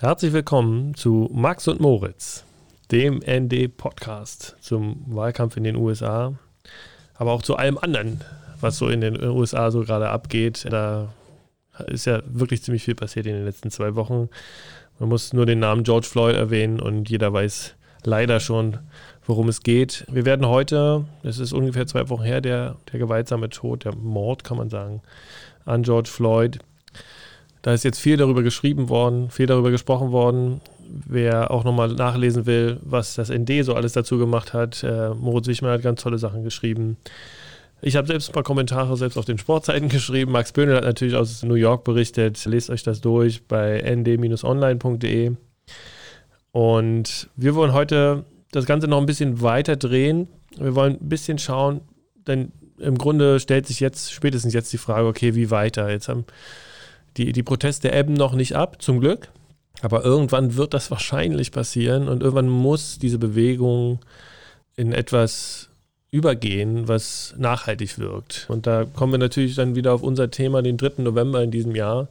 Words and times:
Herzlich 0.00 0.32
willkommen 0.32 0.94
zu 0.94 1.28
Max 1.32 1.66
und 1.66 1.80
Moritz, 1.80 2.44
dem 2.92 3.18
ND-Podcast 3.18 4.54
zum 4.60 5.02
Wahlkampf 5.08 5.56
in 5.56 5.64
den 5.64 5.74
USA, 5.74 6.34
aber 7.14 7.32
auch 7.32 7.42
zu 7.42 7.56
allem 7.56 7.76
anderen, 7.78 8.20
was 8.60 8.78
so 8.78 8.88
in 8.88 9.00
den 9.00 9.20
USA 9.20 9.72
so 9.72 9.80
gerade 9.80 10.10
abgeht. 10.10 10.64
Da 10.70 11.12
ist 11.88 12.06
ja 12.06 12.22
wirklich 12.26 12.62
ziemlich 12.62 12.84
viel 12.84 12.94
passiert 12.94 13.26
in 13.26 13.32
den 13.32 13.44
letzten 13.44 13.72
zwei 13.72 13.96
Wochen. 13.96 14.28
Man 15.00 15.08
muss 15.08 15.32
nur 15.32 15.46
den 15.46 15.58
Namen 15.58 15.82
George 15.82 16.06
Floyd 16.06 16.36
erwähnen 16.36 16.78
und 16.78 17.10
jeder 17.10 17.32
weiß 17.32 17.74
leider 18.04 18.38
schon, 18.38 18.78
worum 19.26 19.48
es 19.48 19.64
geht. 19.64 20.06
Wir 20.08 20.24
werden 20.24 20.46
heute, 20.46 21.06
es 21.24 21.40
ist 21.40 21.52
ungefähr 21.52 21.88
zwei 21.88 22.08
Wochen 22.08 22.22
her, 22.22 22.40
der, 22.40 22.76
der 22.92 23.00
gewaltsame 23.00 23.48
Tod, 23.48 23.84
der 23.84 23.96
Mord, 23.96 24.44
kann 24.44 24.58
man 24.58 24.70
sagen, 24.70 25.02
an 25.64 25.82
George 25.82 26.08
Floyd. 26.08 26.60
Da 27.62 27.72
ist 27.72 27.84
jetzt 27.84 27.98
viel 28.00 28.16
darüber 28.16 28.42
geschrieben 28.42 28.88
worden, 28.88 29.30
viel 29.30 29.46
darüber 29.46 29.70
gesprochen 29.70 30.12
worden. 30.12 30.60
Wer 30.88 31.50
auch 31.50 31.64
nochmal 31.64 31.88
nachlesen 31.88 32.46
will, 32.46 32.78
was 32.82 33.14
das 33.14 33.30
ND 33.30 33.62
so 33.62 33.74
alles 33.74 33.92
dazu 33.92 34.16
gemacht 34.16 34.54
hat, 34.54 34.82
äh, 34.82 35.10
Moritz 35.10 35.46
Wichmann 35.46 35.72
hat 35.72 35.82
ganz 35.82 36.02
tolle 36.02 36.18
Sachen 36.18 36.44
geschrieben. 36.44 36.96
Ich 37.80 37.94
habe 37.94 38.06
selbst 38.06 38.30
ein 38.30 38.32
paar 38.32 38.42
Kommentare 38.42 38.96
selbst 38.96 39.16
auf 39.16 39.24
den 39.24 39.38
Sportseiten 39.38 39.88
geschrieben. 39.90 40.32
Max 40.32 40.52
Böhnel 40.52 40.76
hat 40.76 40.84
natürlich 40.84 41.14
aus 41.14 41.42
New 41.42 41.54
York 41.54 41.84
berichtet. 41.84 42.44
Lest 42.46 42.70
euch 42.70 42.82
das 42.82 43.00
durch 43.00 43.46
bei 43.46 43.80
nd-online.de. 43.82 45.32
Und 46.52 47.28
wir 47.36 47.54
wollen 47.54 47.72
heute 47.72 48.24
das 48.50 48.66
Ganze 48.66 48.88
noch 48.88 48.98
ein 48.98 49.06
bisschen 49.06 49.42
weiter 49.42 49.76
drehen. 49.76 50.28
Wir 50.56 50.74
wollen 50.74 50.98
ein 51.00 51.08
bisschen 51.08 51.38
schauen, 51.38 51.82
denn 52.26 52.52
im 52.78 52.96
Grunde 52.96 53.38
stellt 53.40 53.66
sich 53.66 53.80
jetzt, 53.80 54.12
spätestens 54.12 54.54
jetzt 54.54 54.72
die 54.72 54.78
Frage, 54.78 55.06
okay, 55.06 55.34
wie 55.34 55.50
weiter? 55.50 55.90
Jetzt 55.90 56.08
haben 56.08 56.24
die, 57.16 57.32
die 57.32 57.42
Proteste 57.42 57.92
ebben 57.92 58.14
noch 58.14 58.34
nicht 58.34 58.54
ab, 58.54 58.80
zum 58.82 59.00
Glück. 59.00 59.28
Aber 59.80 60.04
irgendwann 60.04 60.56
wird 60.56 60.74
das 60.74 60.90
wahrscheinlich 60.90 61.52
passieren 61.52 62.08
und 62.08 62.22
irgendwann 62.22 62.48
muss 62.48 62.98
diese 62.98 63.18
Bewegung 63.18 64.00
in 64.76 64.92
etwas 64.92 65.68
übergehen, 66.10 66.88
was 66.88 67.34
nachhaltig 67.36 67.98
wirkt. 67.98 68.46
Und 68.48 68.66
da 68.66 68.84
kommen 68.84 69.12
wir 69.12 69.18
natürlich 69.18 69.54
dann 69.54 69.76
wieder 69.76 69.92
auf 69.92 70.02
unser 70.02 70.30
Thema, 70.30 70.62
den 70.62 70.76
3. 70.78 71.02
November 71.02 71.42
in 71.42 71.50
diesem 71.50 71.74
Jahr. 71.74 72.08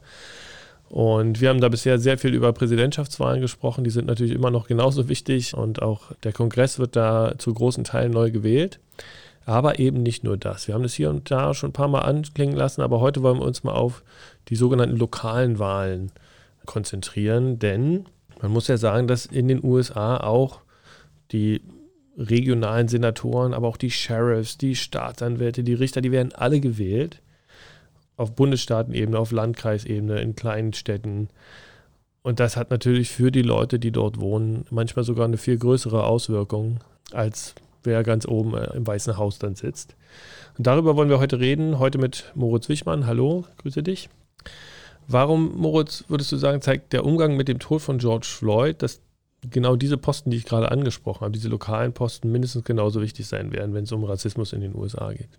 Und 0.88 1.40
wir 1.40 1.50
haben 1.50 1.60
da 1.60 1.68
bisher 1.68 1.98
sehr 1.98 2.16
viel 2.16 2.32
über 2.32 2.52
Präsidentschaftswahlen 2.52 3.40
gesprochen. 3.40 3.84
Die 3.84 3.90
sind 3.90 4.06
natürlich 4.06 4.32
immer 4.32 4.50
noch 4.50 4.68
genauso 4.68 5.08
wichtig 5.08 5.54
und 5.54 5.82
auch 5.82 6.12
der 6.22 6.32
Kongress 6.32 6.78
wird 6.78 6.96
da 6.96 7.34
zu 7.36 7.52
großen 7.52 7.84
Teilen 7.84 8.12
neu 8.12 8.30
gewählt. 8.30 8.78
Aber 9.48 9.78
eben 9.78 10.02
nicht 10.02 10.24
nur 10.24 10.36
das. 10.36 10.68
Wir 10.68 10.74
haben 10.74 10.82
das 10.82 10.92
hier 10.92 11.08
und 11.08 11.30
da 11.30 11.54
schon 11.54 11.70
ein 11.70 11.72
paar 11.72 11.88
Mal 11.88 12.02
anklingen 12.02 12.54
lassen, 12.54 12.82
aber 12.82 13.00
heute 13.00 13.22
wollen 13.22 13.38
wir 13.38 13.46
uns 13.46 13.64
mal 13.64 13.72
auf 13.72 14.02
die 14.48 14.56
sogenannten 14.56 14.98
lokalen 14.98 15.58
Wahlen 15.58 16.12
konzentrieren, 16.66 17.58
denn 17.58 18.04
man 18.42 18.50
muss 18.50 18.68
ja 18.68 18.76
sagen, 18.76 19.08
dass 19.08 19.24
in 19.24 19.48
den 19.48 19.64
USA 19.64 20.18
auch 20.18 20.60
die 21.32 21.62
regionalen 22.18 22.88
Senatoren, 22.88 23.54
aber 23.54 23.68
auch 23.68 23.78
die 23.78 23.90
Sheriffs, 23.90 24.58
die 24.58 24.76
Staatsanwälte, 24.76 25.64
die 25.64 25.72
Richter, 25.72 26.02
die 26.02 26.12
werden 26.12 26.34
alle 26.34 26.60
gewählt. 26.60 27.22
Auf 28.18 28.34
Bundesstaatenebene, 28.34 29.18
auf 29.18 29.30
Landkreisebene, 29.30 30.20
in 30.20 30.36
kleinen 30.36 30.74
Städten. 30.74 31.30
Und 32.20 32.38
das 32.38 32.58
hat 32.58 32.70
natürlich 32.70 33.08
für 33.08 33.32
die 33.32 33.40
Leute, 33.40 33.78
die 33.78 33.92
dort 33.92 34.20
wohnen, 34.20 34.66
manchmal 34.68 35.06
sogar 35.06 35.24
eine 35.24 35.38
viel 35.38 35.56
größere 35.56 36.04
Auswirkung, 36.04 36.80
als 37.12 37.54
wer 37.84 38.02
ganz 38.02 38.26
oben 38.26 38.54
äh, 38.54 38.76
im 38.76 38.86
Weißen 38.86 39.16
Haus 39.16 39.38
dann 39.38 39.54
sitzt. 39.54 39.96
Und 40.56 40.66
darüber 40.66 40.96
wollen 40.96 41.08
wir 41.08 41.18
heute 41.18 41.40
reden. 41.40 41.78
Heute 41.78 41.98
mit 41.98 42.32
Moritz 42.34 42.68
Wichmann. 42.68 43.06
Hallo, 43.06 43.44
grüße 43.58 43.82
dich. 43.82 44.08
Warum, 45.06 45.56
Moritz, 45.56 46.04
würdest 46.08 46.30
du 46.32 46.36
sagen, 46.36 46.60
zeigt 46.60 46.92
der 46.92 47.04
Umgang 47.04 47.36
mit 47.36 47.48
dem 47.48 47.58
Tod 47.58 47.80
von 47.80 47.98
George 47.98 48.26
Floyd, 48.28 48.82
dass 48.82 49.00
genau 49.50 49.76
diese 49.76 49.96
Posten, 49.96 50.30
die 50.30 50.36
ich 50.36 50.44
gerade 50.44 50.70
angesprochen 50.70 51.22
habe, 51.22 51.32
diese 51.32 51.48
lokalen 51.48 51.92
Posten 51.92 52.30
mindestens 52.30 52.64
genauso 52.64 53.00
wichtig 53.00 53.26
sein 53.26 53.52
werden, 53.52 53.74
wenn 53.74 53.84
es 53.84 53.92
um 53.92 54.04
Rassismus 54.04 54.52
in 54.52 54.60
den 54.60 54.74
USA 54.74 55.12
geht. 55.12 55.30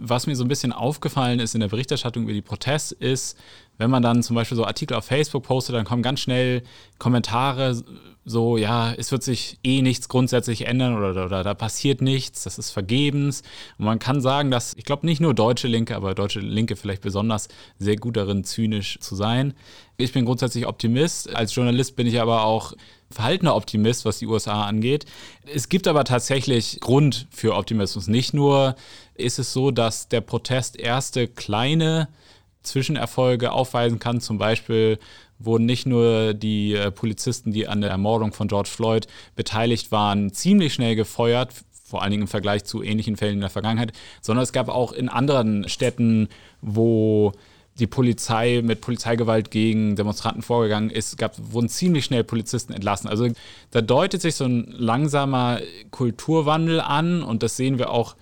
Was 0.00 0.26
mir 0.26 0.36
so 0.36 0.44
ein 0.44 0.48
bisschen 0.48 0.72
aufgefallen 0.72 1.40
ist 1.40 1.54
in 1.54 1.60
der 1.60 1.68
Berichterstattung 1.68 2.24
über 2.24 2.32
die 2.32 2.42
Proteste, 2.42 2.94
ist, 2.94 3.38
wenn 3.78 3.90
man 3.90 4.02
dann 4.02 4.22
zum 4.22 4.36
Beispiel 4.36 4.56
so 4.56 4.64
Artikel 4.64 4.94
auf 4.94 5.04
Facebook 5.04 5.44
postet, 5.44 5.74
dann 5.74 5.84
kommen 5.84 6.02
ganz 6.02 6.20
schnell 6.20 6.62
Kommentare 6.98 7.82
so, 8.28 8.58
ja, 8.58 8.92
es 8.92 9.10
wird 9.10 9.22
sich 9.22 9.58
eh 9.64 9.80
nichts 9.80 10.08
grundsätzlich 10.08 10.66
ändern 10.66 10.96
oder, 10.96 11.10
oder, 11.10 11.26
oder 11.26 11.44
da 11.44 11.54
passiert 11.54 12.02
nichts, 12.02 12.44
das 12.44 12.58
ist 12.58 12.70
vergebens. 12.70 13.42
Und 13.78 13.86
man 13.86 13.98
kann 13.98 14.20
sagen, 14.20 14.50
dass, 14.50 14.74
ich 14.74 14.84
glaube, 14.84 15.06
nicht 15.06 15.20
nur 15.20 15.34
deutsche 15.34 15.66
Linke, 15.66 15.96
aber 15.96 16.14
deutsche 16.14 16.40
Linke 16.40 16.76
vielleicht 16.76 17.02
besonders 17.02 17.48
sehr 17.78 17.96
gut 17.96 18.16
darin, 18.16 18.44
zynisch 18.44 18.98
zu 19.00 19.16
sein. 19.16 19.54
Ich 19.96 20.12
bin 20.12 20.26
grundsätzlich 20.26 20.66
Optimist. 20.66 21.34
Als 21.34 21.54
Journalist 21.54 21.96
bin 21.96 22.06
ich 22.06 22.20
aber 22.20 22.44
auch 22.44 22.74
verhaltener 23.10 23.56
Optimist, 23.56 24.04
was 24.04 24.18
die 24.18 24.26
USA 24.26 24.66
angeht. 24.66 25.06
Es 25.52 25.70
gibt 25.70 25.88
aber 25.88 26.04
tatsächlich 26.04 26.80
Grund 26.80 27.26
für 27.30 27.54
Optimismus. 27.54 28.08
Nicht 28.08 28.34
nur 28.34 28.76
ist 29.14 29.38
es 29.38 29.52
so, 29.52 29.70
dass 29.70 30.08
der 30.08 30.20
Protest 30.20 30.78
erste 30.78 31.28
kleine 31.28 32.08
Zwischenerfolge 32.62 33.52
aufweisen 33.52 33.98
kann. 33.98 34.20
Zum 34.20 34.38
Beispiel 34.38 34.98
wurden 35.38 35.66
nicht 35.66 35.86
nur 35.86 36.34
die 36.34 36.74
äh, 36.74 36.90
Polizisten, 36.90 37.52
die 37.52 37.68
an 37.68 37.80
der 37.80 37.90
Ermordung 37.90 38.32
von 38.32 38.48
George 38.48 38.68
Floyd 38.68 39.06
beteiligt 39.36 39.92
waren, 39.92 40.32
ziemlich 40.32 40.74
schnell 40.74 40.96
gefeuert, 40.96 41.52
vor 41.84 42.02
allen 42.02 42.10
Dingen 42.10 42.22
im 42.22 42.28
Vergleich 42.28 42.64
zu 42.64 42.82
ähnlichen 42.82 43.16
Fällen 43.16 43.34
in 43.34 43.40
der 43.40 43.50
Vergangenheit, 43.50 43.92
sondern 44.20 44.42
es 44.42 44.52
gab 44.52 44.68
auch 44.68 44.92
in 44.92 45.08
anderen 45.08 45.68
Städten, 45.68 46.28
wo 46.60 47.32
die 47.78 47.86
Polizei 47.86 48.60
mit 48.62 48.80
Polizeigewalt 48.80 49.50
gegen 49.50 49.94
Demonstranten 49.94 50.42
vorgegangen 50.42 50.90
ist, 50.90 51.16
gab, 51.16 51.34
wurden 51.38 51.68
ziemlich 51.68 52.04
schnell 52.04 52.24
Polizisten 52.24 52.72
entlassen. 52.72 53.08
Also 53.08 53.28
da 53.70 53.80
deutet 53.80 54.20
sich 54.20 54.34
so 54.34 54.44
ein 54.44 54.66
langsamer 54.76 55.60
Kulturwandel 55.92 56.80
an 56.80 57.22
und 57.22 57.42
das 57.42 57.56
sehen 57.56 57.78
wir 57.78 57.90
auch 57.90 58.16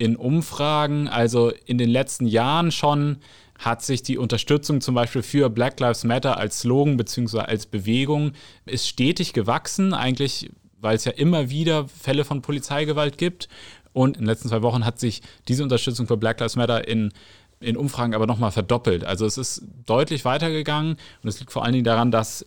in 0.00 0.16
Umfragen. 0.16 1.08
Also 1.08 1.52
in 1.66 1.76
den 1.78 1.90
letzten 1.90 2.26
Jahren 2.26 2.72
schon 2.72 3.18
hat 3.58 3.82
sich 3.82 4.02
die 4.02 4.16
Unterstützung 4.16 4.80
zum 4.80 4.94
Beispiel 4.94 5.22
für 5.22 5.50
Black 5.50 5.78
Lives 5.78 6.04
Matter 6.04 6.38
als 6.38 6.60
Slogan 6.60 6.96
bzw. 6.96 7.40
als 7.40 7.66
Bewegung 7.66 8.32
ist 8.64 8.88
stetig 8.88 9.34
gewachsen, 9.34 9.92
eigentlich 9.92 10.50
weil 10.80 10.96
es 10.96 11.04
ja 11.04 11.12
immer 11.12 11.50
wieder 11.50 11.86
Fälle 11.88 12.24
von 12.24 12.40
Polizeigewalt 12.40 13.18
gibt. 13.18 13.50
Und 13.92 14.16
in 14.16 14.22
den 14.22 14.28
letzten 14.28 14.48
zwei 14.48 14.62
Wochen 14.62 14.86
hat 14.86 14.98
sich 14.98 15.20
diese 15.48 15.62
Unterstützung 15.62 16.06
für 16.06 16.16
Black 16.16 16.40
Lives 16.40 16.56
Matter 16.56 16.88
in 16.88 17.12
in 17.62 17.76
Umfragen 17.76 18.14
aber 18.14 18.26
nochmal 18.26 18.52
verdoppelt. 18.52 19.04
Also 19.04 19.26
es 19.26 19.36
ist 19.36 19.62
deutlich 19.84 20.24
weitergegangen 20.24 20.96
und 21.22 21.28
es 21.28 21.38
liegt 21.40 21.52
vor 21.52 21.62
allen 21.62 21.74
Dingen 21.74 21.84
daran, 21.84 22.10
dass 22.10 22.46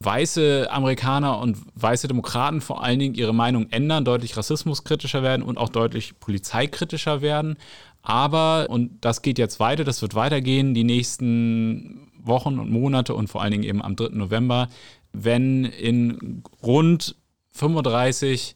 weiße 0.00 0.68
Amerikaner 0.70 1.38
und 1.38 1.58
weiße 1.74 2.08
Demokraten 2.08 2.60
vor 2.60 2.82
allen 2.82 2.98
Dingen 2.98 3.14
ihre 3.14 3.34
Meinung 3.34 3.68
ändern, 3.70 4.04
deutlich 4.04 4.36
rassismuskritischer 4.36 5.22
werden 5.22 5.42
und 5.42 5.58
auch 5.58 5.70
deutlich 5.70 6.18
polizeikritischer 6.20 7.22
werden. 7.22 7.56
Aber, 8.02 8.66
und 8.68 8.98
das 9.00 9.22
geht 9.22 9.38
jetzt 9.38 9.58
weiter, 9.58 9.84
das 9.84 10.02
wird 10.02 10.14
weitergehen, 10.14 10.74
die 10.74 10.84
nächsten 10.84 12.08
Wochen 12.18 12.58
und 12.58 12.70
Monate 12.70 13.14
und 13.14 13.28
vor 13.28 13.42
allen 13.42 13.52
Dingen 13.52 13.64
eben 13.64 13.82
am 13.82 13.96
3. 13.96 14.10
November, 14.10 14.68
wenn 15.12 15.64
in 15.64 16.42
rund 16.62 17.16
35 17.52 18.54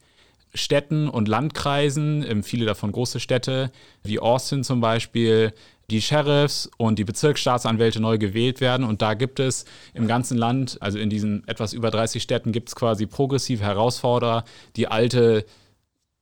Städten 0.52 1.08
und 1.08 1.28
Landkreisen, 1.28 2.42
viele 2.42 2.66
davon 2.66 2.92
große 2.92 3.20
Städte, 3.20 3.70
wie 4.02 4.18
Austin 4.18 4.64
zum 4.64 4.80
Beispiel, 4.80 5.52
die 5.90 6.00
Sheriffs 6.00 6.70
und 6.76 6.98
die 6.98 7.04
Bezirksstaatsanwälte 7.04 8.00
neu 8.00 8.18
gewählt 8.18 8.60
werden. 8.60 8.84
Und 8.84 9.02
da 9.02 9.14
gibt 9.14 9.40
es 9.40 9.64
im 9.94 10.06
ganzen 10.06 10.38
Land, 10.38 10.78
also 10.80 10.98
in 10.98 11.10
diesen 11.10 11.46
etwas 11.48 11.72
über 11.72 11.90
30 11.90 12.22
Städten, 12.22 12.52
gibt 12.52 12.68
es 12.68 12.76
quasi 12.76 13.06
progressive 13.06 13.64
Herausforderer, 13.64 14.44
die 14.76 14.88
alte, 14.88 15.44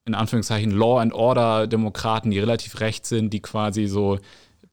in 0.06 0.14
Anführungszeichen, 0.14 0.70
Law 0.70 0.98
and 0.98 1.12
Order 1.12 1.66
Demokraten, 1.66 2.30
die 2.30 2.38
relativ 2.38 2.80
rechts 2.80 3.08
sind, 3.08 3.32
die 3.32 3.40
quasi 3.40 3.86
so 3.86 4.18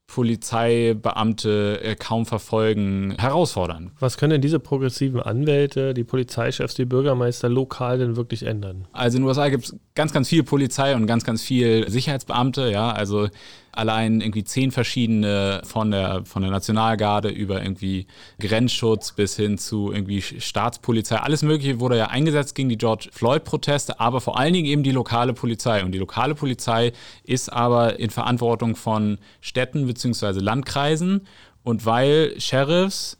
Polizeibeamte 0.08 1.82
äh, 1.82 1.96
kaum 1.96 2.26
verfolgen, 2.26 3.16
herausfordern. 3.18 3.92
Was 4.00 4.18
können 4.18 4.32
denn 4.32 4.42
diese 4.42 4.60
progressiven 4.60 5.20
Anwälte, 5.20 5.94
die 5.94 6.04
Polizeichefs, 6.04 6.76
die 6.76 6.86
Bürgermeister 6.86 7.50
lokal 7.50 7.98
denn 7.98 8.16
wirklich 8.16 8.44
ändern? 8.44 8.88
Also 8.94 9.18
in 9.18 9.24
den 9.24 9.28
USA 9.28 9.50
gibt 9.50 9.66
es 9.66 9.76
ganz, 9.96 10.14
ganz 10.14 10.30
viel 10.30 10.44
Polizei 10.44 10.96
und 10.96 11.08
ganz, 11.08 11.24
ganz 11.24 11.41
viel 11.41 11.90
Sicherheitsbeamte, 11.90 12.70
ja, 12.70 12.91
also 12.91 13.30
allein 13.78 14.22
irgendwie 14.22 14.44
zehn 14.44 14.72
verschiedene 14.72 15.62
von 15.64 15.92
der, 15.92 16.26
von 16.26 16.42
der 16.42 16.52
Nationalgarde 16.52 17.30
über 17.30 17.62
irgendwie 17.62 18.08
Grenzschutz 18.40 19.12
bis 19.12 19.36
hin 19.36 19.58
zu 19.58 19.92
irgendwie 19.92 20.22
Staatspolizei. 20.22 21.18
Alles 21.18 21.44
Mögliche 21.44 21.80
wurde 21.80 21.98
ja 21.98 22.08
eingesetzt 22.08 22.56
gegen 22.56 22.70
die 22.70 22.78
George 22.78 23.10
Floyd-Proteste, 23.12 24.00
aber 24.00 24.22
vor 24.22 24.40
allen 24.40 24.54
Dingen 24.54 24.66
eben 24.66 24.84
die 24.84 24.92
lokale 24.92 25.34
Polizei. 25.34 25.84
Und 25.84 25.92
die 25.92 26.00
lokale 26.00 26.36
Polizei 26.36 26.94
ist 27.24 27.52
aber 27.52 28.00
in 28.00 28.10
Verantwortung 28.10 28.76
von 28.76 29.18
Städten 29.42 29.88
bzw. 29.88 30.40
Landkreisen. 30.40 31.28
Und 31.64 31.86
weil 31.86 32.40
Sheriffs 32.40 33.18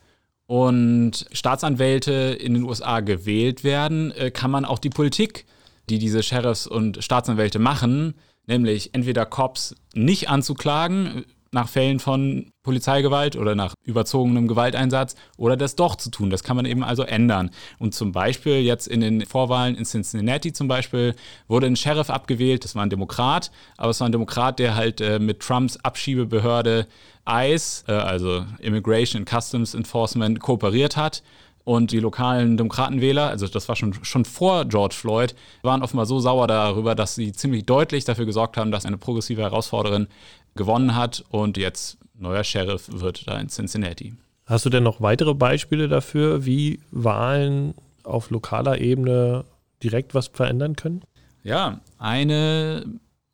und 0.48 1.26
Staatsanwälte 1.32 2.12
in 2.12 2.54
den 2.54 2.64
USA 2.64 3.00
gewählt 3.00 3.64
werden, 3.64 4.12
äh, 4.12 4.32
kann 4.32 4.52
man 4.52 4.66
auch 4.66 4.80
die 4.80 4.90
Politik, 4.90 5.46
die 5.90 6.00
diese 6.00 6.24
Sheriffs 6.24 6.68
und 6.68 7.04
Staatsanwälte 7.04 7.60
machen, 7.60 8.16
nämlich 8.48 8.94
entweder 8.94 9.26
Cops 9.26 9.76
nicht 9.94 10.30
anzuklagen, 10.30 11.26
nach 11.56 11.70
Fällen 11.70 12.00
von 12.00 12.52
Polizeigewalt 12.64 13.38
oder 13.38 13.56
nach 13.56 13.74
überzogenem 13.84 14.48
Gewalteinsatz 14.48 15.16
oder 15.38 15.56
das 15.56 15.76
doch 15.76 15.96
zu 15.96 16.12
tun. 16.12 16.30
Das 16.30 16.44
kann 16.44 16.58
man 16.58 16.66
eben 16.66 16.84
also 16.84 17.04
ändern. 17.04 17.50
Und 17.80 17.96
zum 17.96 18.12
Beispiel 18.12 18.60
jetzt 18.60 18.88
in 18.88 19.00
den 19.00 19.26
Vorwahlen 19.26 19.76
in 19.76 19.86
Cincinnati 19.86 20.52
zum 20.52 20.68
Beispiel 20.68 21.16
wurde 21.48 21.68
ein 21.68 21.78
Sheriff 21.78 22.10
abgewählt, 22.10 22.66
das 22.66 22.76
war 22.76 22.84
ein 22.84 22.90
Demokrat, 22.90 23.52
aber 23.78 23.92
es 23.92 24.00
war 24.02 24.10
ein 24.10 24.12
Demokrat, 24.12 24.60
der 24.60 24.76
halt 24.76 25.00
äh, 25.00 25.18
mit 25.18 25.40
Trumps 25.40 25.78
Abschiebebehörde 25.78 26.88
ICE, 27.28 27.84
äh, 27.88 27.94
also 27.94 28.46
Immigration 28.60 29.22
and 29.22 29.30
Customs 29.30 29.74
Enforcement, 29.74 30.42
kooperiert 30.42 30.98
hat. 30.98 31.24
Und 31.66 31.92
die 31.92 32.00
lokalen 32.00 32.58
Demokratenwähler, 32.58 33.28
also 33.28 33.48
das 33.48 33.68
war 33.68 33.76
schon, 33.76 33.94
schon 34.04 34.24
vor 34.24 34.66
George 34.66 34.96
Floyd, 34.96 35.36
waren 35.64 35.82
offenbar 35.82 36.06
so 36.06 36.20
sauer 36.20 36.48
darüber, 36.48 36.94
dass 36.94 37.16
sie 37.16 37.34
ziemlich 37.34 37.66
deutlich 37.66 38.06
dafür 38.06 38.26
gesorgt 38.26 38.56
haben, 38.56 38.72
dass 38.72 38.86
eine 38.86 38.98
progressive 38.98 39.42
Herausforderin 39.42 40.08
gewonnen 40.54 40.96
hat 40.96 41.26
und 41.30 41.58
jetzt 41.58 41.98
neuer 42.18 42.44
Sheriff 42.44 42.88
wird 42.92 43.28
da 43.28 43.40
in 43.40 43.50
Cincinnati. 43.50 44.14
Hast 44.46 44.66
du 44.66 44.70
denn 44.70 44.84
noch 44.84 45.02
weitere 45.02 45.34
Beispiele 45.34 45.88
dafür, 45.88 46.46
wie 46.46 46.80
Wahlen 46.92 47.74
auf 48.04 48.30
lokaler 48.30 48.80
Ebene 48.80 49.44
direkt 49.82 50.14
was 50.14 50.28
verändern 50.28 50.76
können? 50.76 51.02
Ja, 51.44 51.82
eine 51.98 52.86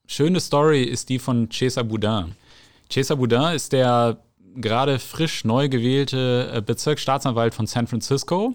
schöne 0.07 0.39
Story 0.39 0.83
ist 0.83 1.09
die 1.09 1.19
von 1.19 1.49
Cesar 1.51 1.83
Boudin. 1.83 2.33
Cesar 2.89 3.17
Boudin 3.17 3.53
ist 3.53 3.73
der 3.73 4.17
gerade 4.55 4.99
frisch 4.99 5.43
neu 5.45 5.69
gewählte 5.69 6.51
äh, 6.53 6.61
Bezirksstaatsanwalt 6.61 7.53
von 7.53 7.67
San 7.67 7.87
Francisco. 7.87 8.53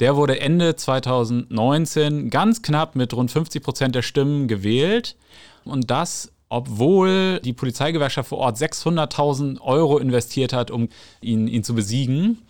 Der 0.00 0.16
wurde 0.16 0.40
Ende 0.40 0.74
2019 0.74 2.30
ganz 2.30 2.62
knapp 2.62 2.96
mit 2.96 3.14
rund 3.14 3.30
50 3.30 3.62
Prozent 3.62 3.94
der 3.94 4.02
Stimmen 4.02 4.48
gewählt. 4.48 5.16
Und 5.64 5.90
das, 5.90 6.32
obwohl 6.48 7.40
die 7.44 7.52
Polizeigewerkschaft 7.52 8.28
vor 8.28 8.38
Ort 8.38 8.56
600.000 8.56 9.60
Euro 9.60 9.98
investiert 9.98 10.52
hat, 10.52 10.70
um 10.70 10.88
ihn, 11.20 11.46
ihn 11.46 11.62
zu 11.62 11.74
besiegen. 11.74 12.42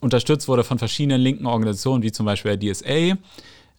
Unterstützt 0.00 0.48
wurde 0.48 0.64
von 0.64 0.78
verschiedenen 0.78 1.20
linken 1.20 1.46
Organisationen, 1.46 2.02
wie 2.02 2.12
zum 2.12 2.26
Beispiel 2.26 2.56
der 2.56 2.74
DSA. 2.74 3.16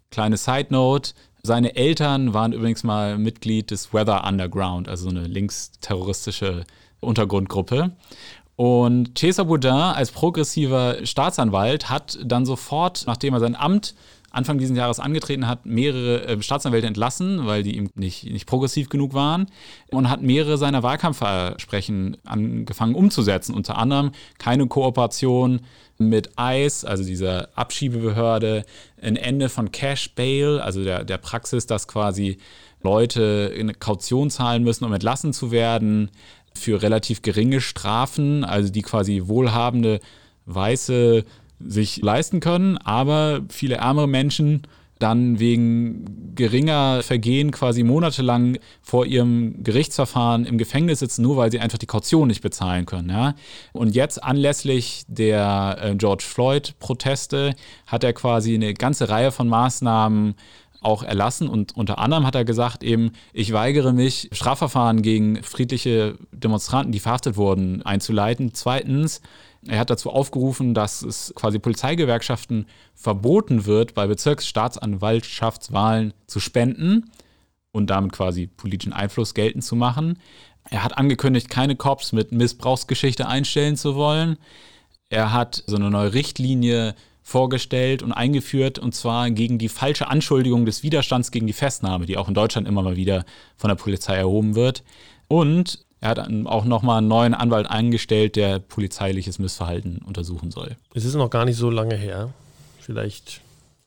Kleine 0.09 0.37
Side 0.37 0.67
Note: 0.69 1.11
Seine 1.43 1.75
Eltern 1.75 2.33
waren 2.33 2.53
übrigens 2.53 2.83
mal 2.83 3.17
Mitglied 3.17 3.71
des 3.71 3.93
Weather 3.93 4.25
Underground, 4.25 4.87
also 4.87 5.09
eine 5.09 5.27
linksterroristische 5.27 6.65
Untergrundgruppe. 7.03 7.91
Und 8.55 9.17
Cesar 9.17 9.45
Boudin 9.45 9.71
als 9.71 10.11
progressiver 10.11 11.05
Staatsanwalt 11.05 11.89
hat 11.89 12.19
dann 12.23 12.45
sofort, 12.45 13.03
nachdem 13.07 13.33
er 13.33 13.39
sein 13.39 13.55
Amt 13.55 13.95
Anfang 14.33 14.57
dieses 14.57 14.75
Jahres 14.75 14.99
angetreten 14.99 15.47
hat, 15.47 15.67
mehrere 15.67 16.27
äh, 16.27 16.41
Staatsanwälte 16.41 16.87
entlassen, 16.87 17.45
weil 17.45 17.61
die 17.61 17.77
ihm 17.77 17.89
nicht, 17.93 18.25
nicht 18.25 18.47
progressiv 18.47 18.89
genug 18.89 19.13
waren 19.13 19.45
und 19.91 20.09
hat 20.09 20.23
mehrere 20.23 20.57
seiner 20.57 20.81
Wahlkampfversprechen 20.81 22.17
angefangen 22.25 22.95
umzusetzen. 22.95 23.53
Unter 23.53 23.77
anderem 23.77 24.11
keine 24.39 24.65
Kooperation 24.65 25.61
mit 25.99 26.31
ICE, 26.39 26.87
also 26.87 27.03
dieser 27.03 27.49
Abschiebebehörde, 27.55 28.65
ein 28.99 29.17
Ende 29.17 29.49
von 29.49 29.71
Cash 29.71 30.15
Bail, 30.15 30.59
also 30.59 30.83
der, 30.83 31.03
der 31.03 31.19
Praxis, 31.19 31.67
dass 31.67 31.87
quasi 31.87 32.39
Leute 32.81 33.53
eine 33.57 33.75
Kaution 33.75 34.31
zahlen 34.31 34.63
müssen, 34.63 34.83
um 34.83 34.93
entlassen 34.93 35.31
zu 35.31 35.51
werden, 35.51 36.09
für 36.57 36.81
relativ 36.81 37.21
geringe 37.21 37.61
Strafen, 37.61 38.43
also 38.43 38.71
die 38.71 38.81
quasi 38.81 39.23
wohlhabende 39.25 39.99
Weiße 40.45 41.23
sich 41.59 42.01
leisten 42.01 42.39
können, 42.39 42.77
aber 42.77 43.41
viele 43.49 43.75
ärmere 43.75 44.07
Menschen 44.07 44.67
dann 45.03 45.37
wegen 45.37 46.33
geringer 46.33 47.03
Vergehen 47.03 47.51
quasi 47.51 47.83
monatelang 47.83 48.57
vor 48.81 49.05
ihrem 49.05 49.61
Gerichtsverfahren 49.61 50.45
im 50.45 50.57
Gefängnis 50.57 50.99
sitzen, 50.99 51.23
nur 51.23 51.35
weil 51.35 51.51
sie 51.51 51.59
einfach 51.59 51.77
die 51.77 51.87
Kaution 51.87 52.29
nicht 52.29 52.41
bezahlen 52.41 52.85
können. 52.85 53.09
Ja? 53.09 53.35
Und 53.73 53.95
jetzt 53.95 54.23
anlässlich 54.23 55.03
der 55.07 55.77
äh, 55.81 55.95
George 55.95 56.23
Floyd-Proteste 56.25 57.53
hat 57.85 58.05
er 58.05 58.13
quasi 58.13 58.53
eine 58.53 58.73
ganze 58.73 59.09
Reihe 59.09 59.31
von 59.31 59.49
Maßnahmen 59.49 60.35
auch 60.83 61.03
erlassen 61.03 61.47
und 61.47 61.75
unter 61.75 61.99
anderem 61.99 62.25
hat 62.25 62.35
er 62.35 62.45
gesagt 62.45 62.83
eben, 62.83 63.11
ich 63.33 63.53
weigere 63.53 63.93
mich, 63.93 64.29
Strafverfahren 64.31 65.01
gegen 65.01 65.41
friedliche 65.43 66.17
Demonstranten, 66.31 66.91
die 66.91 66.99
verhaftet 66.99 67.37
wurden, 67.37 67.81
einzuleiten. 67.83 68.53
Zweitens, 68.53 69.21
er 69.67 69.79
hat 69.79 69.89
dazu 69.89 70.11
aufgerufen, 70.11 70.73
dass 70.73 71.01
es 71.01 71.33
quasi 71.35 71.59
Polizeigewerkschaften 71.59 72.67
verboten 72.95 73.65
wird, 73.65 73.93
bei 73.93 74.07
Bezirksstaatsanwaltschaftswahlen 74.07 76.13
zu 76.27 76.39
spenden 76.39 77.11
und 77.71 77.89
damit 77.89 78.11
quasi 78.11 78.47
politischen 78.47 78.93
Einfluss 78.93 79.33
geltend 79.33 79.63
zu 79.63 79.75
machen. 79.75 80.19
Er 80.69 80.83
hat 80.83 80.97
angekündigt, 80.97 81.49
keine 81.49 81.75
Cops 81.75 82.11
mit 82.11 82.31
Missbrauchsgeschichte 82.31 83.27
einstellen 83.27 83.77
zu 83.77 83.95
wollen. 83.95 84.37
Er 85.09 85.33
hat 85.33 85.63
so 85.67 85.75
eine 85.75 85.89
neue 85.89 86.13
Richtlinie 86.13 86.95
vorgestellt 87.23 88.03
und 88.03 88.11
eingeführt, 88.11 88.77
und 88.77 88.93
zwar 88.93 89.31
gegen 89.31 89.57
die 89.57 89.69
falsche 89.69 90.09
Anschuldigung 90.09 90.65
des 90.65 90.83
Widerstands 90.83 91.31
gegen 91.31 91.47
die 91.47 91.53
Festnahme, 91.53 92.05
die 92.05 92.17
auch 92.17 92.27
in 92.27 92.33
Deutschland 92.33 92.67
immer 92.67 92.83
mal 92.83 92.97
wieder 92.97 93.25
von 93.55 93.69
der 93.69 93.75
Polizei 93.75 94.15
erhoben 94.15 94.55
wird. 94.55 94.83
Und 95.29 95.85
er 96.01 96.09
hat 96.09 96.19
auch 96.19 96.65
nochmal 96.65 96.97
einen 96.97 97.07
neuen 97.07 97.33
Anwalt 97.33 97.69
eingestellt, 97.69 98.35
der 98.35 98.59
polizeiliches 98.59 99.39
Missverhalten 99.39 99.99
untersuchen 99.99 100.51
soll. 100.51 100.75
Es 100.93 101.05
ist 101.05 101.15
noch 101.15 101.29
gar 101.29 101.45
nicht 101.45 101.55
so 101.55 101.69
lange 101.69 101.95
her. 101.95 102.33
Vielleicht, 102.81 103.39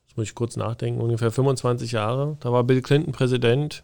das 0.09 0.17
muss 0.17 0.29
ich 0.29 0.35
kurz 0.35 0.57
nachdenken, 0.57 1.03
ungefähr 1.03 1.31
25 1.31 1.93
Jahre. 1.93 2.39
Da 2.41 2.51
war 2.53 2.65
Bill 2.65 2.81
Clinton 2.81 3.13
Präsident. 3.13 3.83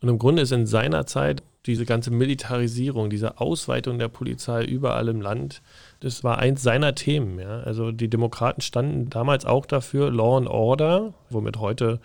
Und 0.00 0.08
im 0.08 0.18
Grunde 0.20 0.42
ist 0.42 0.52
in 0.52 0.66
seiner 0.66 1.06
Zeit 1.06 1.42
diese 1.66 1.84
ganze 1.84 2.12
Militarisierung, 2.12 3.10
diese 3.10 3.40
Ausweitung 3.40 3.98
der 3.98 4.08
Polizei 4.08 4.64
überall 4.64 5.08
im 5.08 5.20
Land, 5.20 5.60
das 6.00 6.24
war 6.24 6.38
eins 6.38 6.62
seiner 6.62 6.94
Themen. 6.94 7.38
Ja. 7.38 7.60
Also 7.60 7.92
die 7.92 8.08
Demokraten 8.08 8.62
standen 8.62 9.10
damals 9.10 9.44
auch 9.44 9.66
dafür, 9.66 10.10
Law 10.10 10.38
and 10.38 10.48
Order, 10.48 11.12
womit 11.28 11.58
heute 11.58 12.00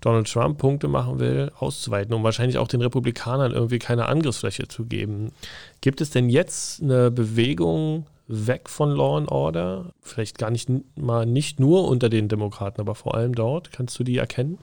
Donald 0.00 0.30
Trump 0.30 0.58
Punkte 0.58 0.86
machen 0.86 1.18
will, 1.18 1.50
auszuweiten, 1.58 2.14
um 2.14 2.22
wahrscheinlich 2.22 2.58
auch 2.58 2.68
den 2.68 2.82
Republikanern 2.82 3.52
irgendwie 3.52 3.80
keine 3.80 4.06
Angriffsfläche 4.06 4.68
zu 4.68 4.84
geben. 4.84 5.32
Gibt 5.80 6.00
es 6.00 6.10
denn 6.10 6.28
jetzt 6.28 6.82
eine 6.82 7.10
Bewegung 7.10 8.06
weg 8.28 8.68
von 8.68 8.90
Law 8.90 9.16
and 9.16 9.30
Order? 9.30 9.92
Vielleicht 10.02 10.38
gar 10.38 10.50
nicht 10.50 10.68
mal 10.96 11.26
nicht 11.26 11.58
nur 11.58 11.88
unter 11.88 12.08
den 12.10 12.28
Demokraten, 12.28 12.80
aber 12.80 12.94
vor 12.94 13.14
allem 13.14 13.34
dort. 13.34 13.72
Kannst 13.72 13.98
du 13.98 14.04
die 14.04 14.18
erkennen? 14.18 14.58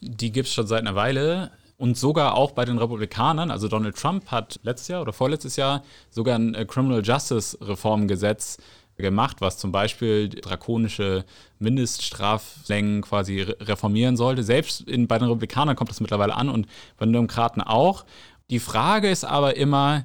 Die 0.00 0.30
gibt 0.30 0.48
es 0.48 0.54
schon 0.54 0.66
seit 0.66 0.80
einer 0.80 0.94
Weile 0.94 1.50
und 1.78 1.96
sogar 1.96 2.34
auch 2.34 2.50
bei 2.50 2.64
den 2.64 2.76
Republikanern. 2.76 3.50
Also 3.50 3.68
Donald 3.68 3.96
Trump 3.96 4.30
hat 4.30 4.60
letztes 4.62 4.88
Jahr 4.88 5.00
oder 5.00 5.12
vorletztes 5.12 5.56
Jahr 5.56 5.82
sogar 6.10 6.36
ein 6.36 6.54
äh, 6.54 6.66
Criminal 6.66 7.02
Justice 7.02 7.56
Reformgesetz 7.60 8.58
gemacht, 8.96 9.36
was 9.40 9.58
zum 9.58 9.70
Beispiel 9.70 10.28
drakonische 10.28 11.24
Mindeststraflängen 11.60 13.02
quasi 13.02 13.42
reformieren 13.42 14.16
sollte. 14.16 14.42
Selbst 14.42 14.80
in, 14.82 15.06
bei 15.06 15.18
den 15.18 15.28
Republikanern 15.28 15.76
kommt 15.76 15.90
das 15.90 16.00
mittlerweile 16.00 16.34
an 16.34 16.48
und 16.48 16.66
bei 16.98 17.06
den 17.06 17.12
Demokraten 17.12 17.60
auch. 17.60 18.04
Die 18.50 18.58
Frage 18.58 19.08
ist 19.08 19.24
aber 19.24 19.56
immer, 19.56 20.04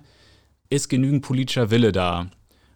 ist 0.70 0.90
genügend 0.90 1.26
politischer 1.26 1.72
Wille 1.72 1.92
da? 1.92 2.28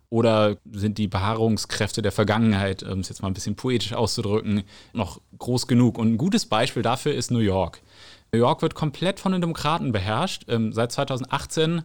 Oder 0.09 0.57
sind 0.71 0.97
die 0.97 1.07
Beharrungskräfte 1.07 2.01
der 2.01 2.13
Vergangenheit, 2.13 2.81
um 2.81 2.99
es 2.99 3.09
jetzt 3.09 3.21
mal 3.21 3.27
ein 3.27 3.33
bisschen 3.33 3.57
poetisch 3.57 3.93
auszudrücken, 3.93 4.63
noch 4.93 5.19
groß 5.37 5.67
genug? 5.67 5.97
Und 5.97 6.13
ein 6.13 6.17
gutes 6.17 6.45
Beispiel 6.45 6.81
dafür 6.81 7.13
ist 7.13 7.29
New 7.29 7.39
York. 7.39 7.81
New 8.31 8.39
York 8.39 8.61
wird 8.61 8.75
komplett 8.75 9.19
von 9.19 9.31
den 9.31 9.41
Demokraten 9.41 9.91
beherrscht. 9.91 10.45
Ähm, 10.47 10.73
seit 10.73 10.91
2018 10.91 11.83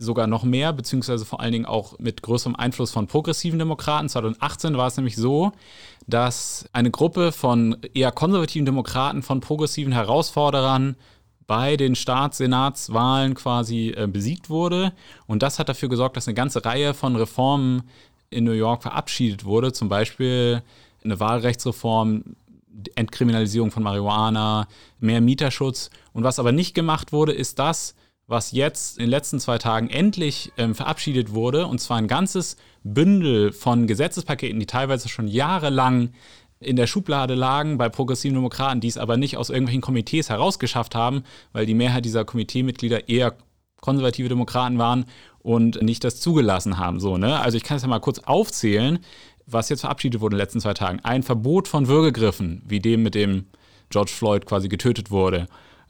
sogar 0.00 0.26
noch 0.26 0.44
mehr, 0.44 0.72
beziehungsweise 0.72 1.26
vor 1.26 1.40
allen 1.40 1.52
Dingen 1.52 1.66
auch 1.66 1.98
mit 1.98 2.22
größerem 2.22 2.56
Einfluss 2.56 2.90
von 2.90 3.06
progressiven 3.06 3.58
Demokraten. 3.58 4.08
2018 4.08 4.76
war 4.76 4.86
es 4.86 4.96
nämlich 4.96 5.16
so, 5.16 5.52
dass 6.06 6.68
eine 6.72 6.90
Gruppe 6.90 7.32
von 7.32 7.76
eher 7.94 8.10
konservativen 8.10 8.64
Demokraten, 8.64 9.22
von 9.22 9.40
progressiven 9.40 9.92
Herausforderern 9.92 10.96
bei 11.46 11.76
den 11.76 11.94
Staats-Senatswahlen 11.96 13.34
quasi 13.34 13.92
äh, 13.96 14.06
besiegt 14.06 14.48
wurde. 14.48 14.92
Und 15.26 15.42
das 15.42 15.58
hat 15.58 15.68
dafür 15.68 15.88
gesorgt, 15.88 16.16
dass 16.16 16.28
eine 16.28 16.34
ganze 16.34 16.64
Reihe 16.64 16.94
von 16.94 17.16
Reformen 17.16 17.82
in 18.30 18.44
New 18.44 18.52
York 18.52 18.82
verabschiedet 18.82 19.44
wurde. 19.44 19.72
Zum 19.72 19.88
Beispiel 19.88 20.62
eine 21.04 21.18
Wahlrechtsreform, 21.20 22.36
Entkriminalisierung 23.00 23.70
von 23.70 23.82
Marihuana, 23.82 24.68
mehr 24.98 25.20
Mieterschutz. 25.20 25.90
Und 26.12 26.24
was 26.24 26.38
aber 26.38 26.52
nicht 26.52 26.74
gemacht 26.74 27.12
wurde, 27.12 27.32
ist 27.32 27.58
das, 27.58 27.94
was 28.26 28.52
jetzt 28.52 28.98
in 28.98 29.04
den 29.06 29.10
letzten 29.10 29.40
zwei 29.40 29.58
Tagen 29.58 29.90
endlich 29.90 30.52
ähm, 30.56 30.76
verabschiedet 30.76 31.34
wurde, 31.34 31.66
und 31.66 31.80
zwar 31.80 31.98
ein 31.98 32.06
ganzes 32.06 32.56
Bündel 32.84 33.52
von 33.52 33.88
Gesetzespaketen, 33.88 34.60
die 34.60 34.66
teilweise 34.66 35.08
schon 35.08 35.26
jahrelang 35.26 36.12
in 36.60 36.76
der 36.76 36.86
Schublade 36.86 37.34
lagen 37.34 37.78
bei 37.78 37.88
progressiven 37.88 38.36
Demokraten, 38.36 38.80
die 38.80 38.88
es 38.88 38.98
aber 38.98 39.16
nicht 39.16 39.36
aus 39.36 39.50
irgendwelchen 39.50 39.80
Komitees 39.80 40.28
herausgeschafft 40.28 40.94
haben, 40.94 41.24
weil 41.52 41.66
die 41.66 41.74
Mehrheit 41.74 42.04
dieser 42.04 42.24
Komiteemitglieder 42.24 43.08
eher 43.08 43.34
konservative 43.80 44.28
Demokraten 44.28 44.78
waren 44.78 45.06
und 45.42 45.82
nicht 45.82 46.04
das 46.04 46.20
zugelassen 46.20 46.78
haben. 46.78 47.00
So, 47.00 47.16
ne? 47.16 47.40
Also 47.40 47.56
ich 47.56 47.64
kann 47.64 47.78
es 47.78 47.82
ja 47.82 47.88
mal 47.88 47.98
kurz 47.98 48.18
aufzählen 48.20 48.98
was 49.50 49.68
jetzt 49.68 49.80
verabschiedet 49.80 50.20
wurde 50.20 50.34
in 50.34 50.38
den 50.38 50.44
letzten 50.44 50.60
zwei 50.60 50.74
Tagen, 50.74 51.00
ein 51.02 51.22
Verbot 51.22 51.68
von 51.68 51.88
Würgegriffen, 51.88 52.62
wie 52.66 52.80
dem, 52.80 53.02
mit 53.02 53.14
dem 53.14 53.46
George 53.90 54.12
Floyd 54.14 54.46
quasi 54.46 54.68
getötet 54.68 55.10
wurde. 55.10 55.46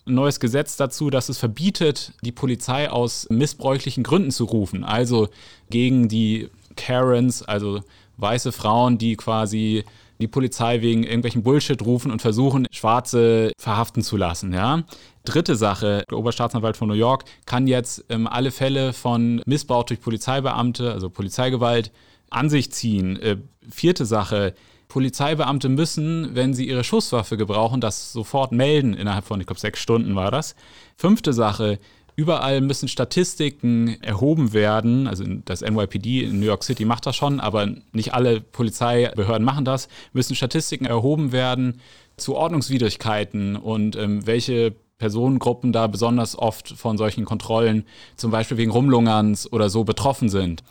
ein 0.07 0.15
neues 0.15 0.41
Gesetz 0.41 0.77
dazu, 0.77 1.11
dass 1.11 1.29
es 1.29 1.39
verbietet, 1.39 2.15
die 2.23 2.33
Polizei 2.33 2.91
aus 2.91 3.27
missbräuchlichen 3.31 4.03
Gründen 4.03 4.31
zu 4.31 4.45
rufen. 4.45 4.85
Also 4.85 5.29
gegen 5.69 6.09
die 6.09 6.49
Karens, 6.77 7.43
also 7.43 7.83
weiße 8.17 8.53
Frauen, 8.53 8.99
die 8.99 9.17
quasi 9.17 9.85
die 10.21 10.29
Polizei 10.29 10.83
wegen 10.83 11.03
irgendwelchen 11.03 11.43
Bullshit 11.43 11.81
rufen 11.83 12.11
und 12.11 12.21
versuchen, 12.21 12.67
Schwarze 12.71 13.53
verhaften 13.59 14.03
zu 14.03 14.17
lassen. 14.17 14.53
Ja? 14.53 14.85
Dritte 15.25 15.57
Sache, 15.57 16.05
der 16.11 16.19
Oberstaatsanwalt 16.19 16.77
von 16.77 16.89
New 16.89 16.95
York 16.95 17.25
kann 17.47 17.67
jetzt 17.67 18.05
ähm, 18.11 18.27
alle 18.27 18.51
Fälle 18.51 18.93
von 18.93 19.43
Missbrauch 19.47 19.85
durch 19.85 20.01
Polizeibeamte, 20.01 20.93
also 20.93 21.09
Polizeigewalt, 21.09 21.91
an 22.31 22.49
sich 22.49 22.73
ziehen. 22.73 23.21
Äh, 23.21 23.37
vierte 23.69 24.07
Sache, 24.07 24.55
Polizeibeamte 24.89 25.69
müssen, 25.69 26.35
wenn 26.35 26.53
sie 26.53 26.69
ihre 26.69 26.85
Schusswaffe 26.85 27.37
gebrauchen, 27.37 27.81
das 27.81 28.13
sofort 28.13 28.53
melden 28.53 28.95
innerhalb 28.95 29.25
von, 29.25 29.41
ich 29.41 29.47
glaube, 29.47 29.61
sechs 29.61 29.81
Stunden 29.81 30.17
war 30.17 30.31
das. 30.31 30.57
Fünfte 30.97 31.33
Sache, 31.33 31.79
überall 32.17 32.61
müssen 32.61 32.89
Statistiken 32.89 33.97
erhoben 34.03 34.53
werden. 34.53 35.07
Also 35.07 35.25
das 35.45 35.63
NYPD 35.63 36.25
in 36.25 36.41
New 36.41 36.47
York 36.47 36.65
City 36.65 36.85
macht 36.85 37.07
das 37.07 37.17
schon, 37.17 37.41
aber 37.41 37.69
nicht 37.93 38.15
alle 38.15 38.41
Polizeibehörden 38.41 39.45
machen 39.45 39.65
das. 39.65 39.89
Müssen 40.13 40.35
Statistiken 40.35 40.87
erhoben 40.87 41.33
werden 41.33 41.81
zu 42.17 42.37
Ordnungswidrigkeiten 42.37 43.57
und 43.57 43.97
ähm, 43.97 44.27
welche 44.27 44.75
Personengruppen 44.99 45.73
da 45.73 45.87
besonders 45.87 46.37
oft 46.37 46.69
von 46.69 46.99
solchen 46.99 47.25
Kontrollen, 47.25 47.87
zum 48.17 48.31
Beispiel 48.31 48.59
wegen 48.59 48.71
Rumlungerns 48.71 49.51
oder 49.51 49.71
so, 49.71 49.85
betroffen 49.85 50.29
sind. 50.29 50.63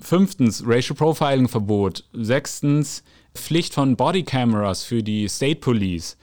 Fünftens, 0.00 0.64
Racial 0.66 0.96
Profiling 0.96 1.48
Verbot. 1.48 2.04
Sechstens, 2.12 3.02
Pflicht 3.34 3.74
von 3.74 3.96
Bodycameras 3.96 4.84
für 4.84 5.02
die 5.02 5.28
State 5.28 5.60
Police. 5.60 6.16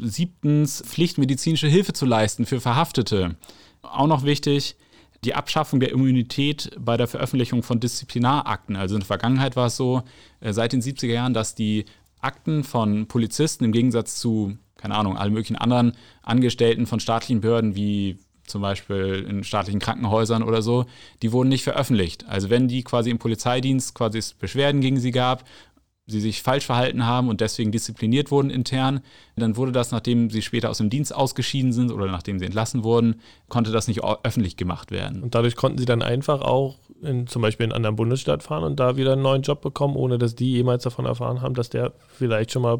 Siebtens, 0.00 0.82
Pflicht, 0.86 1.18
medizinische 1.18 1.68
Hilfe 1.68 1.92
zu 1.92 2.06
leisten 2.06 2.46
für 2.46 2.60
Verhaftete. 2.60 3.36
Auch 3.82 4.06
noch 4.06 4.24
wichtig, 4.24 4.76
die 5.24 5.34
Abschaffung 5.34 5.80
der 5.80 5.90
Immunität 5.90 6.70
bei 6.78 6.96
der 6.96 7.08
Veröffentlichung 7.08 7.62
von 7.62 7.80
Disziplinarakten. 7.80 8.76
Also 8.76 8.94
in 8.94 9.00
der 9.00 9.06
Vergangenheit 9.06 9.56
war 9.56 9.66
es 9.66 9.76
so, 9.76 10.02
äh, 10.40 10.52
seit 10.52 10.72
den 10.72 10.82
70er 10.82 11.12
Jahren, 11.12 11.34
dass 11.34 11.54
die 11.54 11.86
Akten 12.20 12.64
von 12.64 13.06
Polizisten 13.06 13.64
im 13.64 13.72
Gegensatz 13.72 14.16
zu, 14.16 14.56
keine 14.76 14.94
Ahnung, 14.94 15.16
allen 15.16 15.32
möglichen 15.32 15.56
anderen 15.56 15.92
Angestellten 16.22 16.86
von 16.86 17.00
staatlichen 17.00 17.40
Behörden 17.40 17.76
wie 17.76 18.18
zum 18.46 18.62
Beispiel 18.62 19.26
in 19.28 19.44
staatlichen 19.44 19.80
Krankenhäusern 19.80 20.42
oder 20.42 20.62
so, 20.62 20.86
die 21.22 21.32
wurden 21.32 21.48
nicht 21.48 21.64
veröffentlicht. 21.64 22.26
Also 22.28 22.50
wenn 22.50 22.68
die 22.68 22.82
quasi 22.82 23.10
im 23.10 23.18
Polizeidienst 23.18 23.94
quasi 23.94 24.20
Beschwerden 24.38 24.80
gegen 24.80 24.98
sie 24.98 25.10
gab 25.10 25.44
sie 26.06 26.20
sich 26.20 26.42
falsch 26.42 26.66
verhalten 26.66 27.04
haben 27.04 27.28
und 27.28 27.40
deswegen 27.40 27.72
diszipliniert 27.72 28.30
wurden 28.30 28.48
intern. 28.48 29.00
Dann 29.34 29.56
wurde 29.56 29.72
das, 29.72 29.90
nachdem 29.90 30.30
sie 30.30 30.40
später 30.40 30.70
aus 30.70 30.78
dem 30.78 30.88
Dienst 30.88 31.14
ausgeschieden 31.14 31.72
sind 31.72 31.90
oder 31.90 32.06
nachdem 32.06 32.38
sie 32.38 32.44
entlassen 32.44 32.84
wurden, 32.84 33.20
konnte 33.48 33.72
das 33.72 33.88
nicht 33.88 34.02
öffentlich 34.04 34.56
gemacht 34.56 34.92
werden. 34.92 35.22
Und 35.22 35.34
dadurch 35.34 35.56
konnten 35.56 35.78
sie 35.78 35.84
dann 35.84 36.02
einfach 36.02 36.42
auch 36.42 36.76
in, 37.02 37.26
zum 37.26 37.42
Beispiel 37.42 37.64
in 37.64 37.72
einen 37.72 37.76
anderen 37.76 37.96
Bundesstaat 37.96 38.44
fahren 38.44 38.62
und 38.62 38.78
da 38.78 38.96
wieder 38.96 39.14
einen 39.14 39.22
neuen 39.22 39.42
Job 39.42 39.60
bekommen, 39.60 39.96
ohne 39.96 40.16
dass 40.18 40.36
die 40.36 40.52
jemals 40.52 40.84
davon 40.84 41.06
erfahren 41.06 41.42
haben, 41.42 41.54
dass 41.54 41.70
der 41.70 41.92
vielleicht 42.08 42.52
schon 42.52 42.62
mal 42.62 42.78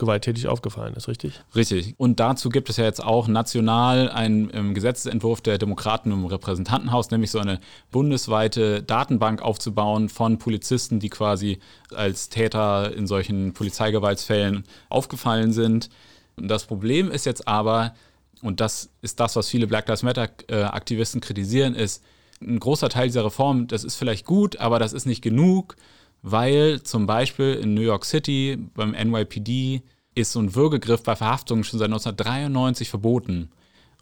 gewalttätig 0.00 0.48
aufgefallen 0.48 0.94
ist, 0.94 1.06
richtig? 1.06 1.40
Richtig. 1.54 1.94
Und 1.96 2.18
dazu 2.18 2.48
gibt 2.48 2.68
es 2.68 2.76
ja 2.76 2.84
jetzt 2.84 3.02
auch 3.02 3.28
national 3.28 4.08
einen 4.08 4.50
ähm, 4.52 4.74
Gesetzentwurf 4.74 5.40
der 5.40 5.58
Demokraten 5.58 6.10
im 6.10 6.26
Repräsentantenhaus, 6.26 7.12
nämlich 7.12 7.30
so 7.30 7.38
eine 7.38 7.60
bundesweite 7.92 8.82
Datenbank 8.82 9.42
aufzubauen 9.42 10.08
von 10.08 10.38
Polizisten, 10.38 10.98
die 10.98 11.10
quasi 11.10 11.60
als 11.94 12.30
Täter 12.30 12.92
in 12.92 13.06
solchen 13.06 13.52
Polizeigewaltsfällen 13.52 14.64
aufgefallen 14.88 15.52
sind. 15.52 15.90
Und 16.36 16.48
das 16.48 16.64
Problem 16.64 17.10
ist 17.10 17.26
jetzt 17.26 17.46
aber, 17.46 17.94
und 18.42 18.60
das 18.60 18.90
ist 19.02 19.20
das, 19.20 19.36
was 19.36 19.48
viele 19.48 19.68
Black 19.68 19.86
Lives 19.86 20.02
Matter-Aktivisten 20.02 21.20
kritisieren, 21.20 21.74
ist, 21.74 22.02
ein 22.42 22.58
großer 22.58 22.88
Teil 22.88 23.08
dieser 23.08 23.24
Reform, 23.24 23.66
das 23.66 23.84
ist 23.84 23.96
vielleicht 23.96 24.24
gut, 24.24 24.56
aber 24.56 24.78
das 24.78 24.94
ist 24.94 25.04
nicht 25.04 25.20
genug 25.20 25.76
weil 26.22 26.82
zum 26.82 27.06
Beispiel 27.06 27.54
in 27.54 27.74
New 27.74 27.80
York 27.80 28.04
City 28.04 28.58
beim 28.74 28.90
NYPD 28.92 29.82
ist 30.14 30.32
so 30.32 30.40
ein 30.40 30.54
Würgegriff 30.54 31.02
bei 31.02 31.16
Verhaftungen 31.16 31.64
schon 31.64 31.78
seit 31.78 31.88
1993 31.88 32.88
verboten. 32.90 33.50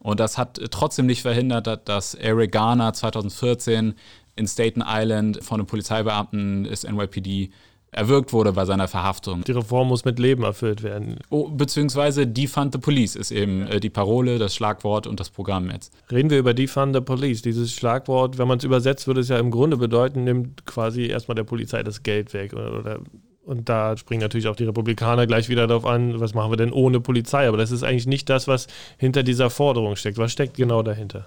Und 0.01 0.21
das 0.21 0.39
hat 0.39 0.61
trotzdem 0.71 1.07
nicht 1.07 1.23
verhindert, 1.23 1.89
dass 1.89 2.15
Eric 2.15 2.53
Garner 2.53 2.93
2014 2.93 3.95
in 4.37 4.47
Staten 4.47 4.83
Island 4.87 5.43
von 5.43 5.61
einem 5.61 5.67
Polizeibeamten 5.67 6.65
des 6.65 6.85
NYPD 6.85 7.51
erwürgt 7.91 8.33
wurde 8.33 8.53
bei 8.53 8.65
seiner 8.65 8.89
Verhaftung. 8.89 9.43
Die 9.45 9.53
Reform 9.53 9.89
muss 9.89 10.05
mit 10.05 10.19
Leben 10.19 10.43
erfüllt 10.43 10.83
werden. 10.83 11.19
Oh, 11.31 11.49
beziehungsweise 11.49 12.27
Defund 12.27 12.73
the 12.73 12.79
Police 12.79 13.17
ist 13.17 13.31
eben 13.31 13.67
äh, 13.67 13.81
die 13.81 13.91
Parole, 13.91 14.39
das 14.39 14.55
Schlagwort 14.55 15.07
und 15.07 15.21
das 15.21 15.31
Programm 15.31 15.71
jetzt. 15.71 15.93
Reden 16.11 16.31
wir 16.31 16.39
über 16.39 16.55
Defund 16.55 16.95
the 16.95 17.01
Police. 17.01 17.43
Dieses 17.43 17.73
Schlagwort, 17.73 18.39
wenn 18.39 18.49
man 18.49 18.59
es 18.59 18.65
übersetzt, 18.65 19.07
würde 19.07 19.21
es 19.21 19.29
ja 19.29 19.39
im 19.39 19.51
Grunde 19.51 19.77
bedeuten, 19.77 20.25
nimmt 20.25 20.67
quasi 20.67 21.07
erstmal 21.07 21.35
der 21.35 21.45
Polizei 21.45 21.83
das 21.83 22.03
Geld 22.03 22.35
weg. 22.35 22.53
Oder, 22.53 22.79
oder, 22.79 22.99
und 23.45 23.69
da 23.69 23.97
springen 23.97 24.21
natürlich 24.21 24.49
auch 24.49 24.57
die 24.57 24.65
Republikaner 24.65 25.27
gleich 25.27 25.49
wieder 25.49 25.67
darauf 25.67 25.87
an, 25.87 26.21
was 26.21 26.35
machen 26.35 26.53
wir 26.53 26.57
denn 26.59 26.73
ohne 26.73 27.01
Polizei? 27.01 27.49
Aber 27.49 27.57
das 27.57 27.71
ist 27.71 27.83
eigentlich 27.83 28.07
nicht 28.07 28.29
das, 28.29 28.47
was 28.47 28.67
hinter 28.99 29.23
dieser 29.23 29.49
Forderung 29.49 29.97
steckt. 29.97 30.19
Was 30.19 30.33
steckt 30.33 30.57
genau 30.57 30.83
dahinter? 30.83 31.27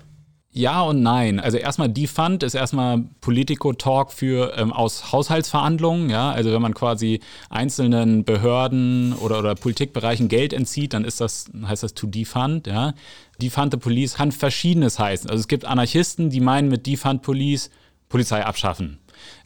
Ja 0.54 0.82
und 0.82 1.02
nein. 1.02 1.40
Also 1.40 1.58
erstmal 1.58 1.88
Defund 1.88 2.44
ist 2.44 2.56
erstmal 2.56 3.06
Politico-Talk 3.22 4.12
für 4.12 4.58
ähm, 4.58 4.74
aus 4.74 5.14
Haushaltsverhandlungen. 5.14 6.10
Ja, 6.10 6.32
also 6.32 6.52
wenn 6.52 6.62
man 6.62 6.74
quasi 6.74 7.22
einzelnen 7.50 8.26
Behörden 8.26 9.14
oder, 9.14 9.40
oder 9.40 9.56
Politikbereichen 9.56 10.28
Geld 10.28 10.52
entzieht, 10.52 10.94
dann 10.94 11.06
ist 11.06 11.22
das 11.22 11.46
heißt 11.66 11.84
das 11.84 11.94
to 11.94 12.06
defund. 12.06 12.68
Ja, 12.68 12.94
Defund 13.42 13.72
the 13.72 13.80
Police 13.80 14.16
kann 14.16 14.34
Verschiedenes 14.34 15.00
heißen. 15.00 15.30
Also 15.30 15.40
es 15.40 15.48
gibt 15.48 15.64
Anarchisten, 15.64 16.30
die 16.30 16.42
meinen 16.42 16.68
mit 16.68 16.86
Defund 16.86 17.22
Police 17.22 17.70
Polizei 18.10 18.46
abschaffen. 18.46 19.00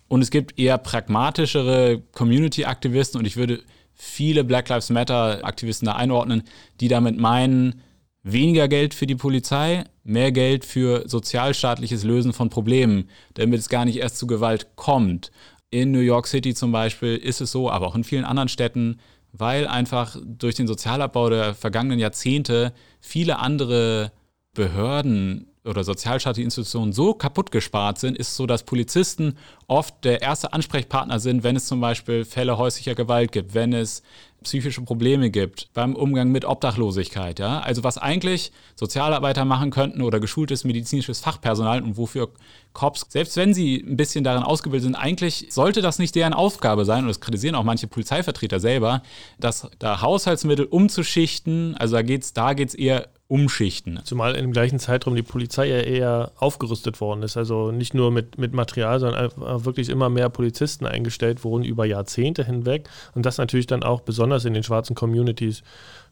Und 0.08 0.22
es 0.22 0.32
gibt 0.32 0.60
eher 0.60 0.80
pragmatischere 0.80 2.02
Community-Aktivisten 2.14 3.20
und 3.20 3.26
ich 3.26 3.38
würde 3.38 3.62
viele 3.94 4.44
Black 4.44 4.70
Lives 4.70 4.90
Matter-Aktivisten 4.90 5.86
da 5.86 5.96
einordnen, 5.96 6.44
die 6.80 6.88
damit 6.88 7.18
meinen, 7.18 7.82
weniger 8.26 8.68
Geld 8.68 8.96
für 8.96 9.06
die 9.06 9.16
Polizei, 9.16 9.84
mehr 10.04 10.32
Geld 10.32 10.66
für 10.66 11.08
sozialstaatliches 11.08 12.04
Lösen 12.04 12.34
von 12.34 12.50
Problemen, 12.50 13.08
damit 13.36 13.60
es 13.60 13.70
gar 13.70 13.86
nicht 13.86 13.98
erst 13.98 14.18
zu 14.18 14.26
Gewalt 14.26 14.76
kommt. 14.76 15.32
In 15.70 15.92
New 15.92 16.00
York 16.00 16.28
City 16.28 16.56
zum 16.56 16.72
Beispiel 16.72 17.16
ist 17.16 17.40
es 17.40 17.52
so, 17.52 17.70
aber 17.70 17.88
auch 17.88 17.96
in 17.96 18.04
vielen 18.04 18.26
anderen 18.26 18.50
Städten, 18.50 19.00
weil 19.32 19.68
einfach 19.68 20.18
durch 20.26 20.56
den 20.56 20.66
Sozialabbau 20.66 21.30
der 21.30 21.54
vergangenen 21.54 22.00
Jahrzehnte 22.00 22.74
viele 23.00 23.38
andere 23.38 24.12
Behörden 24.54 25.48
oder 25.64 25.84
sozialstaatliche 25.84 26.46
Institutionen 26.46 26.94
so 26.94 27.14
kaputt 27.14 27.52
gespart 27.52 28.00
sind, 28.00 28.18
ist 28.18 28.30
es 28.30 28.36
so, 28.38 28.46
dass 28.48 28.64
Polizisten 28.64 29.36
oft 29.68 30.04
der 30.04 30.22
erste 30.22 30.54
Ansprechpartner 30.54 31.20
sind, 31.20 31.44
wenn 31.44 31.56
es 31.56 31.68
zum 31.68 31.82
Beispiel 31.82 32.24
Fälle 32.26 32.58
häuslicher 32.58 32.96
Gewalt 32.96 33.32
gibt, 33.32 33.54
wenn 33.54 33.74
es 33.74 34.02
psychische 34.46 34.82
Probleme 34.82 35.30
gibt, 35.30 35.70
beim 35.74 35.96
Umgang 35.96 36.32
mit 36.32 36.46
Obdachlosigkeit. 36.46 37.40
Ja? 37.40 37.60
Also 37.60 37.84
was 37.84 37.98
eigentlich 37.98 38.52
Sozialarbeiter 38.76 39.44
machen 39.44 39.72
könnten 39.72 40.02
oder 40.02 40.20
geschultes 40.20 40.64
medizinisches 40.64 41.20
Fachpersonal 41.20 41.84
und 41.84 41.98
wofür 41.98 42.30
Cops, 42.74 43.06
selbst 43.10 43.38
wenn 43.38 43.54
sie 43.54 43.78
ein 43.78 43.98
bisschen 43.98 44.24
darin 44.24 44.44
ausgebildet 44.44 44.84
sind, 44.84 44.96
eigentlich 44.96 45.48
sollte 45.50 45.82
das 45.82 46.00
nicht 46.00 46.16
deren 46.16 46.34
Aufgabe 46.34 46.86
sein, 46.86 47.04
und 47.04 47.08
das 47.08 47.22
kritisieren 47.22 47.56
auch 47.56 47.64
manche 47.64 47.88
Polizeivertreter 47.88 48.60
selber, 48.60 49.02
dass 49.40 49.70
da 49.80 50.02
Haushaltsmittel 50.02 50.66
umzuschichten, 50.66 51.76
also 51.76 51.96
da 51.96 52.02
geht 52.02 52.24
es 52.24 52.34
da 52.34 52.54
geht's 52.54 52.74
eher 52.74 53.10
umschichten. 53.28 54.00
Zumal 54.04 54.36
im 54.36 54.52
gleichen 54.52 54.78
Zeitraum 54.78 55.16
die 55.16 55.24
Polizei 55.24 55.68
ja 55.68 55.80
eher 55.80 56.32
aufgerüstet 56.38 57.02
worden 57.02 57.24
ist. 57.24 57.38
Also 57.38 57.72
nicht 57.72 57.94
nur 57.96 58.12
mit, 58.12 58.38
mit 58.38 58.54
Material, 58.54 59.00
sondern 59.00 59.32
wirklich 59.66 59.90
immer 59.90 60.10
mehr 60.10 60.30
Polizisten 60.30 60.86
eingestellt 60.86 61.44
wurden 61.44 61.64
über 61.64 61.86
Jahrzehnte 61.86 62.44
hinweg. 62.44 62.88
Und 63.16 63.26
das 63.26 63.40
natürlich 63.40 63.68
dann 63.68 63.84
auch 63.84 64.02
besonders 64.02 64.46
in 64.46 64.54
den 64.54 64.64
schwarzen 64.64 64.96
Communities 64.96 65.64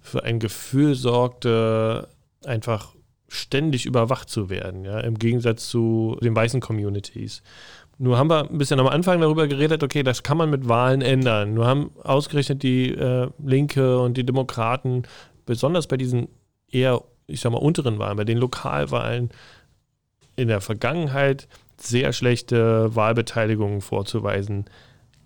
für 0.02 0.24
ein 0.24 0.40
Gefühl 0.40 0.96
sorgte, 0.96 2.08
einfach 2.46 2.94
ständig 3.28 3.86
überwacht 3.86 4.30
zu 4.30 4.50
werden, 4.50 4.86
ja, 4.86 5.00
im 5.00 5.18
Gegensatz 5.18 5.68
zu 5.70 6.18
den 6.22 6.36
weißen 6.36 6.62
Communities. 6.62 7.42
Nur 7.98 8.18
haben 8.18 8.30
wir 8.30 8.50
ein 8.50 8.58
bisschen 8.58 8.80
am 8.80 8.88
Anfang 8.88 9.22
darüber 9.22 9.48
geredet, 9.48 9.84
okay, 9.84 10.04
das 10.04 10.24
kann 10.24 10.38
man 10.38 10.50
mit 10.50 10.68
Wahlen 10.68 11.02
ändern. 11.02 11.54
Nur 11.54 11.66
haben 11.66 11.92
ausgerechnet 12.04 12.64
die 12.64 12.90
äh, 12.90 13.30
Linke 13.44 14.00
und 14.00 14.18
die 14.18 14.26
Demokraten, 14.26 15.04
besonders 15.46 15.88
bei 15.88 15.98
diesen 15.98 16.28
eher, 16.74 17.02
ich 17.28 17.42
sag 17.42 17.52
mal, 17.52 17.58
unteren 17.58 18.00
Wahlen, 18.00 18.18
bei 18.18 18.26
den 18.26 18.38
Lokalwahlen 18.38 19.30
in 20.36 20.48
der 20.48 20.62
Vergangenheit 20.62 21.48
sehr 21.78 22.14
schlechte 22.14 22.96
Wahlbeteiligungen 22.96 23.82
vorzuweisen. 23.82 24.66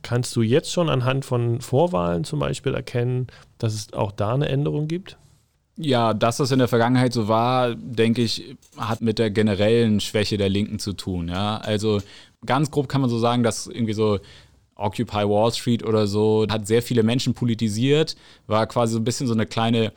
Kannst 0.02 0.36
du 0.36 0.42
jetzt 0.42 0.72
schon 0.72 0.90
anhand 0.90 1.26
von 1.26 1.62
Vorwahlen 1.62 2.24
zum 2.24 2.40
Beispiel 2.40 2.74
erkennen, 2.74 3.28
dass 3.58 3.74
es 3.74 3.94
auch 3.94 4.12
da 4.12 4.34
eine 4.34 4.48
Änderung 4.48 4.88
gibt? 4.88 5.18
Ja, 5.76 6.14
dass 6.14 6.38
das 6.38 6.52
in 6.52 6.60
der 6.60 6.68
Vergangenheit 6.68 7.14
so 7.14 7.28
war, 7.28 7.76
denke 7.76 8.24
ich, 8.24 8.56
hat 8.78 9.02
mit 9.02 9.20
der 9.20 9.30
generellen 9.30 10.00
Schwäche 10.00 10.38
der 10.38 10.50
Linken 10.50 10.80
zu 10.80 10.94
tun. 10.94 11.28
Ja? 11.28 11.58
Also 11.58 12.02
ganz 12.46 12.72
grob 12.72 12.90
kann 12.90 13.02
man 13.02 13.10
so 13.10 13.20
sagen, 13.20 13.44
dass 13.44 13.68
irgendwie 13.68 13.94
so 13.94 14.20
Occupy 14.76 15.28
Wall 15.28 15.52
Street 15.52 15.84
oder 15.84 16.08
so 16.08 16.46
hat 16.50 16.68
sehr 16.68 16.82
viele 16.82 17.04
Menschen 17.04 17.34
politisiert, 17.34 18.16
war 18.48 18.66
quasi 18.68 18.94
so 18.94 19.00
ein 19.00 19.04
bisschen 19.04 19.28
so 19.28 19.34
eine 19.34 19.46
kleine 19.46 19.92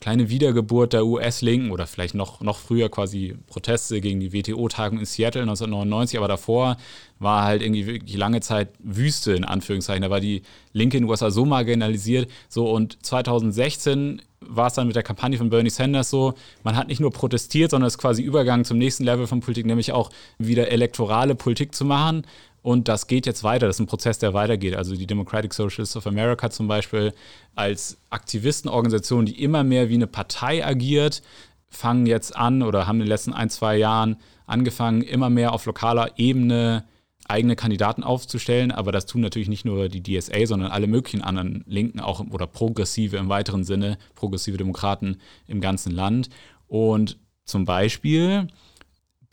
kleine 0.00 0.28
Wiedergeburt 0.28 0.92
der 0.92 1.06
US-Linken 1.06 1.70
oder 1.70 1.86
vielleicht 1.86 2.14
noch, 2.14 2.40
noch 2.40 2.58
früher 2.58 2.88
quasi 2.90 3.36
Proteste 3.46 4.00
gegen 4.00 4.20
die 4.20 4.32
WTO-Tagung 4.32 4.98
in 4.98 5.06
Seattle 5.06 5.42
1999, 5.42 6.18
aber 6.18 6.28
davor 6.28 6.76
war 7.18 7.44
halt 7.44 7.62
irgendwie 7.62 7.86
wirklich 7.86 8.16
lange 8.16 8.40
Zeit 8.40 8.70
Wüste 8.80 9.32
in 9.32 9.44
Anführungszeichen. 9.44 10.02
Da 10.02 10.10
war 10.10 10.20
die 10.20 10.42
Linke 10.72 10.96
in 10.96 11.04
den 11.04 11.10
USA 11.10 11.30
so 11.30 11.44
marginalisiert. 11.44 12.30
So 12.48 12.70
und 12.70 12.98
2016 13.04 14.20
war 14.40 14.66
es 14.66 14.74
dann 14.74 14.86
mit 14.86 14.96
der 14.96 15.02
Kampagne 15.02 15.38
von 15.38 15.48
Bernie 15.48 15.70
Sanders 15.70 16.10
so, 16.10 16.34
man 16.62 16.76
hat 16.76 16.88
nicht 16.88 17.00
nur 17.00 17.10
protestiert, 17.10 17.70
sondern 17.70 17.86
es 17.86 17.94
ist 17.94 17.98
quasi 17.98 18.22
Übergang 18.22 18.64
zum 18.64 18.78
nächsten 18.78 19.04
Level 19.04 19.26
von 19.26 19.40
Politik, 19.40 19.66
nämlich 19.66 19.92
auch 19.92 20.10
wieder 20.38 20.70
elektorale 20.70 21.34
Politik 21.34 21.74
zu 21.74 21.84
machen. 21.84 22.26
Und 22.64 22.88
das 22.88 23.08
geht 23.08 23.26
jetzt 23.26 23.44
weiter. 23.44 23.66
Das 23.66 23.76
ist 23.76 23.80
ein 23.80 23.86
Prozess, 23.86 24.18
der 24.18 24.32
weitergeht. 24.32 24.74
Also 24.74 24.96
die 24.96 25.06
Democratic 25.06 25.52
Socialists 25.52 25.98
of 25.98 26.06
America 26.06 26.48
zum 26.48 26.66
Beispiel 26.66 27.12
als 27.54 27.98
Aktivistenorganisation, 28.08 29.26
die 29.26 29.42
immer 29.42 29.62
mehr 29.62 29.90
wie 29.90 29.96
eine 29.96 30.06
Partei 30.06 30.64
agiert, 30.64 31.20
fangen 31.68 32.06
jetzt 32.06 32.34
an 32.34 32.62
oder 32.62 32.86
haben 32.86 32.96
in 32.96 33.00
den 33.00 33.08
letzten 33.08 33.34
ein, 33.34 33.50
zwei 33.50 33.76
Jahren 33.76 34.16
angefangen, 34.46 35.02
immer 35.02 35.28
mehr 35.28 35.52
auf 35.52 35.66
lokaler 35.66 36.12
Ebene 36.16 36.84
eigene 37.28 37.54
Kandidaten 37.54 38.02
aufzustellen. 38.02 38.72
Aber 38.72 38.92
das 38.92 39.04
tun 39.04 39.20
natürlich 39.20 39.48
nicht 39.48 39.66
nur 39.66 39.90
die 39.90 40.02
DSA, 40.02 40.46
sondern 40.46 40.70
alle 40.70 40.86
möglichen 40.86 41.20
anderen 41.20 41.64
Linken 41.66 42.00
auch 42.00 42.24
oder 42.30 42.46
Progressive 42.46 43.18
im 43.18 43.28
weiteren 43.28 43.64
Sinne, 43.64 43.98
progressive 44.14 44.56
Demokraten 44.56 45.18
im 45.46 45.60
ganzen 45.60 45.92
Land. 45.92 46.30
Und 46.66 47.18
zum 47.44 47.66
Beispiel 47.66 48.48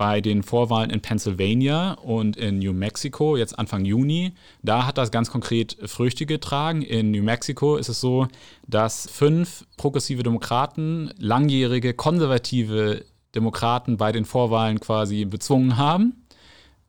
bei 0.01 0.20
den 0.20 0.41
Vorwahlen 0.41 0.89
in 0.89 1.00
Pennsylvania 1.00 1.91
und 1.91 2.36
in 2.36 2.58
New 2.58 2.74
Mexico, 2.74 3.38
jetzt 3.38 3.60
Anfang 3.60 3.86
Juni, 3.86 4.34
da 4.63 4.88
hat 4.88 4.98
das 4.98 5.12
ganz 5.12 5.29
konkret 5.29 5.77
Früchte 5.86 6.25
getragen. 6.25 6.81
In 6.81 7.12
New 7.12 7.22
Mexico 7.22 7.75
ist 7.77 7.88
es 7.88 8.01
so, 8.01 8.27
dass 8.67 9.08
fünf 9.12 9.63
progressive 9.77 10.24
Demokraten 10.24 11.12
langjährige 11.20 11.93
konservative 11.93 13.05
Demokraten 13.36 13.98
bei 13.98 14.12
den 14.12 14.25
Vorwahlen 14.25 14.79
quasi 14.79 15.24
bezwungen 15.25 15.77
haben. 15.77 16.25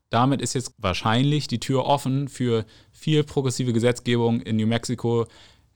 Damit 0.09 0.41
ist 0.41 0.55
jetzt 0.55 0.73
wahrscheinlich 0.79 1.47
die 1.49 1.61
Tür 1.61 1.85
offen 1.85 2.29
für 2.29 2.65
viel 2.93 3.25
progressive 3.25 3.75
Gesetzgebung 3.75 4.41
in 4.41 4.57
New 4.57 4.67
Mexico, 4.67 5.27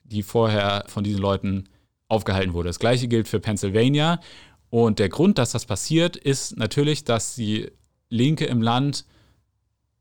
die 0.05 0.23
vorher 0.23 0.85
von 0.88 1.05
diesen 1.05 1.21
Leuten 1.21 1.69
aufgehalten 2.09 2.55
wurde. 2.55 2.71
Das 2.71 2.78
gleiche 2.78 3.09
gilt 3.09 3.28
für 3.28 3.40
Pennsylvania. 3.40 4.21
Und 4.70 4.99
der 4.99 5.08
Grund, 5.08 5.38
dass 5.38 5.52
das 5.52 5.66
passiert, 5.66 6.16
ist 6.16 6.56
natürlich, 6.56 7.04
dass 7.04 7.35
die 7.35 7.70
Linke 8.08 8.46
im 8.46 8.62
Land 8.62 9.04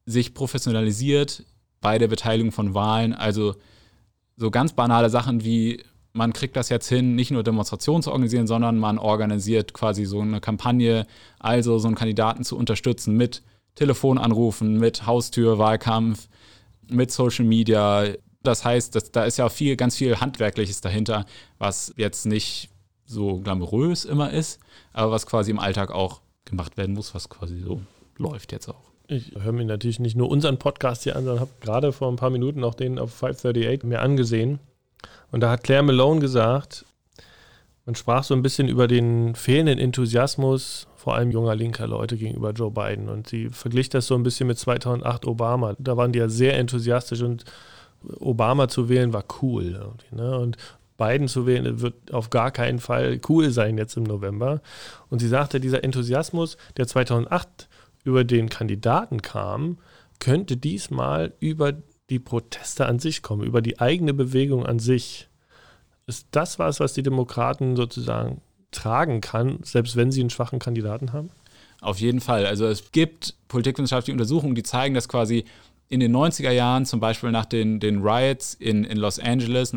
sich 0.05 0.33
professionalisiert 0.33 1.43
bei 1.81 1.97
der 1.97 2.07
Beteiligung 2.07 2.51
von 2.51 2.73
Wahlen. 2.73 3.13
Also 3.13 3.55
so 4.37 4.51
ganz 4.51 4.73
banale 4.73 5.09
Sachen 5.09 5.43
wie, 5.43 5.83
man 6.13 6.33
kriegt 6.33 6.55
das 6.55 6.69
jetzt 6.69 6.87
hin, 6.87 7.15
nicht 7.15 7.31
nur 7.31 7.43
Demonstrationen 7.43 8.03
zu 8.03 8.11
organisieren, 8.11 8.47
sondern 8.47 8.77
man 8.77 8.97
organisiert 8.97 9.73
quasi 9.73 10.05
so 10.05 10.21
eine 10.21 10.39
Kampagne, 10.39 11.05
also 11.39 11.77
so 11.77 11.87
einen 11.87 11.95
Kandidaten 11.95 12.43
zu 12.43 12.57
unterstützen 12.57 13.15
mit 13.15 13.43
Telefonanrufen, 13.75 14.79
mit 14.79 15.05
Haustürwahlkampf, 15.05 16.27
mit 16.89 17.11
Social 17.11 17.45
Media. 17.45 18.05
Das 18.43 18.63
heißt, 18.63 18.95
dass, 18.95 19.11
da 19.11 19.25
ist 19.25 19.37
ja 19.37 19.49
viel, 19.49 19.75
ganz 19.75 19.97
viel 19.97 20.19
Handwerkliches 20.19 20.81
dahinter, 20.81 21.25
was 21.57 21.93
jetzt 21.97 22.25
nicht 22.25 22.69
so 23.05 23.39
glamourös 23.39 24.05
immer 24.05 24.31
ist, 24.31 24.59
aber 24.93 25.11
was 25.11 25.25
quasi 25.25 25.51
im 25.51 25.59
Alltag 25.59 25.91
auch 25.91 26.21
gemacht 26.45 26.77
werden 26.77 26.95
muss, 26.95 27.13
was 27.15 27.29
quasi 27.29 27.59
so 27.59 27.81
läuft 28.17 28.51
jetzt 28.51 28.67
auch. 28.69 28.91
Ich 29.07 29.33
höre 29.39 29.51
mir 29.51 29.65
natürlich 29.65 29.99
nicht 29.99 30.15
nur 30.15 30.29
unseren 30.29 30.57
Podcast 30.57 31.03
hier 31.03 31.15
an, 31.15 31.25
sondern 31.25 31.41
habe 31.41 31.51
gerade 31.61 31.91
vor 31.91 32.11
ein 32.11 32.15
paar 32.15 32.31
Minuten 32.31 32.63
auch 32.63 32.73
den 32.73 32.97
auf 32.97 33.13
538 33.13 33.83
mir 33.83 34.01
angesehen. 34.01 34.59
Und 35.31 35.41
da 35.41 35.51
hat 35.51 35.63
Claire 35.63 35.83
Malone 35.83 36.19
gesagt, 36.19 36.85
man 37.85 37.93
sprach 37.93 38.23
so 38.23 38.33
ein 38.33 38.41
bisschen 38.41 38.67
über 38.67 38.87
den 38.87 39.35
fehlenden 39.35 39.77
Enthusiasmus 39.77 40.87
vor 40.95 41.13
allem 41.13 41.29
junger 41.29 41.55
linker 41.55 41.85
Leute 41.85 42.17
gegenüber 42.17 42.51
Joe 42.51 42.71
Biden. 42.71 43.09
Und 43.09 43.27
sie 43.27 43.49
verglich 43.49 43.89
das 43.89 44.07
so 44.07 44.15
ein 44.15 44.23
bisschen 44.23 44.47
mit 44.47 44.57
2008 44.57 45.27
Obama. 45.27 45.75
Da 45.77 45.97
waren 45.97 46.11
die 46.11 46.19
ja 46.19 46.27
sehr 46.27 46.57
enthusiastisch 46.57 47.21
und 47.21 47.45
Obama 48.19 48.67
zu 48.67 48.89
wählen 48.89 49.13
war 49.13 49.23
cool. 49.41 49.93
Ne? 50.11 50.39
Und 50.39 50.57
Biden 50.97 51.27
zu 51.27 51.45
wählen, 51.45 51.81
wird 51.81 52.13
auf 52.13 52.29
gar 52.29 52.51
keinen 52.51 52.79
Fall 52.79 53.19
cool 53.27 53.51
sein 53.51 53.77
jetzt 53.77 53.97
im 53.97 54.03
November. 54.03 54.61
Und 55.09 55.19
sie 55.19 55.27
sagte, 55.27 55.59
dieser 55.59 55.83
Enthusiasmus, 55.83 56.57
der 56.77 56.87
2008 56.87 57.67
über 58.03 58.23
den 58.23 58.49
Kandidaten 58.49 59.21
kam, 59.21 59.77
könnte 60.19 60.57
diesmal 60.57 61.33
über 61.39 61.73
die 62.09 62.19
Proteste 62.19 62.85
an 62.85 62.99
sich 62.99 63.21
kommen, 63.21 63.43
über 63.43 63.61
die 63.61 63.79
eigene 63.79 64.13
Bewegung 64.13 64.65
an 64.65 64.79
sich. 64.79 65.27
Ist 66.07 66.27
das 66.31 66.59
was, 66.59 66.79
was 66.79 66.93
die 66.93 67.03
Demokraten 67.03 67.75
sozusagen 67.75 68.41
tragen 68.71 69.21
kann, 69.21 69.59
selbst 69.63 69.95
wenn 69.95 70.11
sie 70.11 70.21
einen 70.21 70.29
schwachen 70.29 70.59
Kandidaten 70.59 71.13
haben? 71.13 71.29
Auf 71.81 71.99
jeden 71.99 72.21
Fall. 72.21 72.45
Also 72.45 72.65
es 72.65 72.91
gibt 72.91 73.35
politikwissenschaftliche 73.47 74.13
Untersuchungen, 74.13 74.55
die 74.55 74.63
zeigen, 74.63 74.95
dass 74.95 75.09
quasi 75.09 75.45
in 75.87 75.99
den 75.99 76.15
90er 76.15 76.51
Jahren, 76.51 76.85
zum 76.85 76.99
Beispiel 76.99 77.31
nach 77.31 77.45
den, 77.45 77.79
den 77.79 78.01
Riots 78.01 78.55
in, 78.55 78.83
in 78.83 78.97
Los 78.97 79.19
Angeles, 79.19 79.73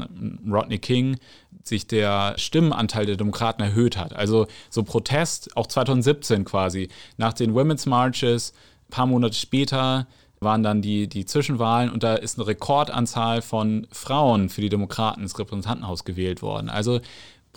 Rodney 0.49 0.79
King, 0.79 1.17
sich 1.63 1.87
der 1.87 2.35
Stimmenanteil 2.39 3.07
der 3.07 3.17
Demokraten 3.17 3.63
erhöht 3.63 3.99
hat. 3.99 4.15
Also 4.15 4.47
so 4.71 4.83
Protest, 4.83 5.57
auch 5.57 5.67
2017 5.67 6.45
quasi, 6.45 6.89
nach 7.19 7.35
den 7.35 7.55
Women's 7.55 7.87
Marches, 7.87 8.55
ein 8.89 8.91
paar 8.91 9.07
Monate 9.07 9.35
später 9.35 10.07
waren 10.41 10.63
dann 10.63 10.83
die, 10.83 11.09
die 11.09 11.25
Zwischenwahlen 11.25 11.91
und 11.91 12.03
da 12.03 12.15
ist 12.15 12.39
eine 12.39 12.47
Rekordanzahl 12.47 13.43
von 13.43 13.87
Frauen 13.91 14.49
für 14.49 14.61
die 14.61 14.69
Demokraten 14.69 15.23
ins 15.23 15.39
Repräsentantenhaus 15.39 16.05
gewählt 16.05 16.43
worden. 16.43 16.69
Also 16.69 17.01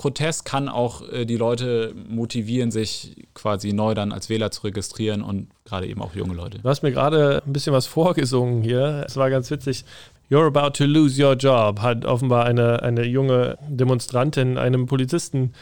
Protest 0.02 0.46
kann 0.46 0.68
auch 0.68 1.08
äh, 1.10 1.26
die 1.26 1.38
Leute 1.38 1.94
motivieren, 2.10 2.72
sich 2.72 3.28
quasi 3.36 3.72
neu 3.72 3.94
dann 3.94 4.12
als 4.12 4.30
Wähler 4.30 4.50
zu 4.50 4.64
registrieren 4.64 5.22
und 5.22 5.50
gerade 5.64 5.86
eben 5.86 6.02
auch 6.02 6.16
junge 6.16 6.34
Leute. 6.34 6.58
Du 6.58 6.68
hast 6.68 6.82
mir 6.82 6.92
gerade 6.92 7.44
ein 7.46 7.54
bisschen 7.54 7.72
was 7.72 7.86
vorgesungen 7.86 8.64
hier. 8.64 9.04
Es 9.06 9.16
war 9.16 9.30
ganz 9.30 9.52
witzig. 9.52 9.86
You're 10.28 10.48
about 10.48 10.72
to 10.72 10.86
lose 10.86 11.24
your 11.24 11.36
job, 11.36 11.82
hat 11.82 12.04
offenbar 12.04 12.46
eine, 12.46 12.82
eine 12.82 13.06
junge 13.06 13.60
Demonstrantin 13.70 14.58
einem 14.58 14.88
Polizisten 14.88 15.54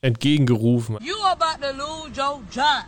entgegengerufen. 0.00 0.96
You 1.02 1.16
about 1.30 1.60
to 1.60 1.70
lose 1.76 2.18
your 2.18 2.40
job. 2.50 2.86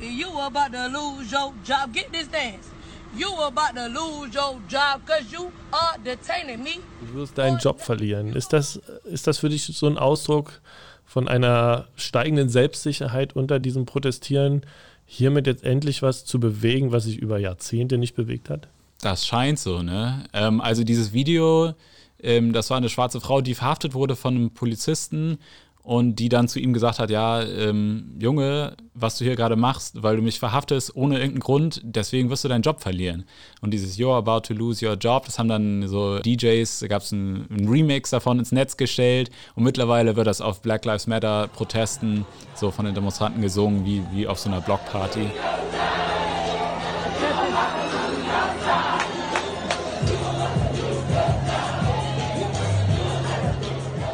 You 0.00 0.38
about 0.40 0.74
to 0.74 0.86
lose 0.88 1.30
your 1.34 1.52
job. 1.66 1.92
Get 1.92 2.10
this 2.14 2.30
dance. 2.30 2.75
You 3.14 3.28
about 3.46 3.74
to 3.74 3.86
lose 3.88 4.34
your 4.34 4.60
job 4.68 5.00
because 5.04 5.32
you 5.32 5.50
are 5.70 5.98
detaining 6.04 6.62
me. 6.62 6.80
Du 7.00 7.20
wirst 7.20 7.38
deinen 7.38 7.58
Job 7.58 7.80
verlieren. 7.80 8.34
Ist 8.34 8.52
das, 8.52 8.80
ist 9.04 9.26
das 9.26 9.38
für 9.38 9.48
dich 9.48 9.64
so 9.64 9.86
ein 9.86 9.98
Ausdruck 9.98 10.60
von 11.04 11.28
einer 11.28 11.86
steigenden 11.96 12.48
Selbstsicherheit 12.48 13.34
unter 13.34 13.58
diesem 13.58 13.86
Protestieren, 13.86 14.62
hiermit 15.06 15.46
jetzt 15.46 15.64
endlich 15.64 16.02
was 16.02 16.24
zu 16.24 16.40
bewegen, 16.40 16.92
was 16.92 17.04
sich 17.04 17.16
über 17.18 17.38
Jahrzehnte 17.38 17.96
nicht 17.96 18.16
bewegt 18.16 18.50
hat? 18.50 18.68
Das 19.00 19.26
scheint 19.26 19.58
so, 19.58 19.82
ne? 19.82 20.24
Ähm, 20.32 20.60
also 20.60 20.82
dieses 20.84 21.12
Video, 21.12 21.74
ähm, 22.20 22.52
das 22.52 22.70
war 22.70 22.76
eine 22.76 22.88
schwarze 22.88 23.20
Frau, 23.20 23.40
die 23.40 23.54
verhaftet 23.54 23.94
wurde 23.94 24.16
von 24.16 24.34
einem 24.34 24.50
Polizisten 24.50 25.38
und 25.86 26.16
die 26.16 26.28
dann 26.28 26.48
zu 26.48 26.58
ihm 26.58 26.72
gesagt 26.72 26.98
hat, 26.98 27.10
ja, 27.10 27.44
ähm, 27.44 28.16
Junge, 28.18 28.76
was 28.92 29.18
du 29.18 29.24
hier 29.24 29.36
gerade 29.36 29.54
machst, 29.54 30.02
weil 30.02 30.16
du 30.16 30.22
mich 30.22 30.40
verhaftest 30.40 30.96
ohne 30.96 31.14
irgendeinen 31.14 31.38
Grund, 31.38 31.80
deswegen 31.84 32.28
wirst 32.28 32.42
du 32.42 32.48
deinen 32.48 32.62
Job 32.62 32.80
verlieren. 32.80 33.24
Und 33.60 33.70
dieses 33.70 33.96
You're 33.96 34.16
about 34.16 34.48
to 34.48 34.52
lose 34.52 34.84
your 34.84 34.94
job, 34.94 35.26
das 35.26 35.38
haben 35.38 35.48
dann 35.48 35.86
so 35.86 36.18
DJs, 36.18 36.80
da 36.80 36.88
gab 36.88 37.02
es 37.02 37.12
einen, 37.12 37.46
einen 37.50 37.68
Remix 37.68 38.10
davon 38.10 38.40
ins 38.40 38.50
Netz 38.50 38.76
gestellt 38.76 39.30
und 39.54 39.62
mittlerweile 39.62 40.16
wird 40.16 40.26
das 40.26 40.40
auf 40.40 40.60
Black 40.60 40.84
Lives 40.84 41.06
Matter 41.06 41.46
Protesten 41.54 42.26
so 42.56 42.72
von 42.72 42.84
den 42.84 42.96
Demonstranten 42.96 43.40
gesungen, 43.40 43.84
wie, 43.84 44.02
wie 44.12 44.26
auf 44.26 44.40
so 44.40 44.48
einer 44.48 44.60
Blockparty. 44.60 45.30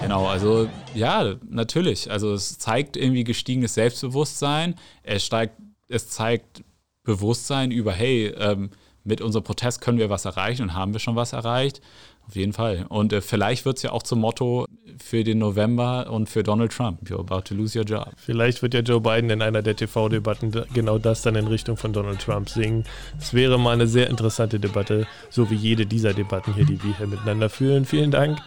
Genau, 0.02 0.26
also 0.26 0.68
ja, 0.94 1.34
natürlich. 1.48 2.10
Also 2.10 2.32
es 2.32 2.58
zeigt 2.58 2.96
irgendwie 2.96 3.24
gestiegenes 3.24 3.74
Selbstbewusstsein. 3.74 4.74
Es, 5.02 5.24
steigt, 5.24 5.56
es 5.88 6.08
zeigt 6.08 6.64
Bewusstsein 7.04 7.70
über, 7.70 7.92
hey, 7.92 8.26
ähm, 8.38 8.70
mit 9.04 9.20
unserem 9.20 9.44
Protest 9.44 9.80
können 9.80 9.98
wir 9.98 10.10
was 10.10 10.24
erreichen 10.24 10.62
und 10.62 10.74
haben 10.74 10.92
wir 10.92 11.00
schon 11.00 11.16
was 11.16 11.32
erreicht. 11.32 11.80
Auf 12.28 12.36
jeden 12.36 12.52
Fall. 12.52 12.86
Und 12.88 13.12
äh, 13.12 13.20
vielleicht 13.20 13.64
wird 13.64 13.78
es 13.78 13.82
ja 13.82 13.90
auch 13.90 14.04
zum 14.04 14.20
Motto 14.20 14.66
für 14.98 15.24
den 15.24 15.38
November 15.38 16.08
und 16.08 16.28
für 16.28 16.44
Donald 16.44 16.70
Trump. 16.70 17.10
You're 17.10 17.18
about 17.18 17.42
to 17.42 17.54
lose 17.54 17.76
your 17.76 17.84
job. 17.84 18.12
Vielleicht 18.16 18.62
wird 18.62 18.74
ja 18.74 18.80
Joe 18.80 19.00
Biden 19.00 19.28
in 19.30 19.42
einer 19.42 19.60
der 19.60 19.74
TV-Debatten 19.74 20.52
genau 20.72 20.98
das 20.98 21.22
dann 21.22 21.34
in 21.34 21.48
Richtung 21.48 21.76
von 21.76 21.92
Donald 21.92 22.20
Trump 22.20 22.48
singen. 22.48 22.84
Es 23.18 23.34
wäre 23.34 23.58
mal 23.58 23.72
eine 23.72 23.88
sehr 23.88 24.08
interessante 24.08 24.60
Debatte, 24.60 25.06
so 25.30 25.50
wie 25.50 25.56
jede 25.56 25.84
dieser 25.84 26.14
Debatten 26.14 26.54
hier, 26.54 26.64
die 26.64 26.82
wir 26.82 26.96
hier 26.96 27.08
miteinander 27.08 27.50
führen. 27.50 27.84
Vielen 27.84 28.12
Dank 28.12 28.38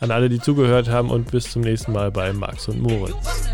an 0.00 0.10
alle, 0.10 0.28
die 0.28 0.40
zugehört 0.40 0.88
haben 0.88 1.10
und 1.10 1.30
bis 1.30 1.50
zum 1.50 1.62
nächsten 1.62 1.92
Mal 1.92 2.10
bei 2.10 2.32
Max 2.32 2.68
und 2.68 2.80
Moritz. 2.80 3.48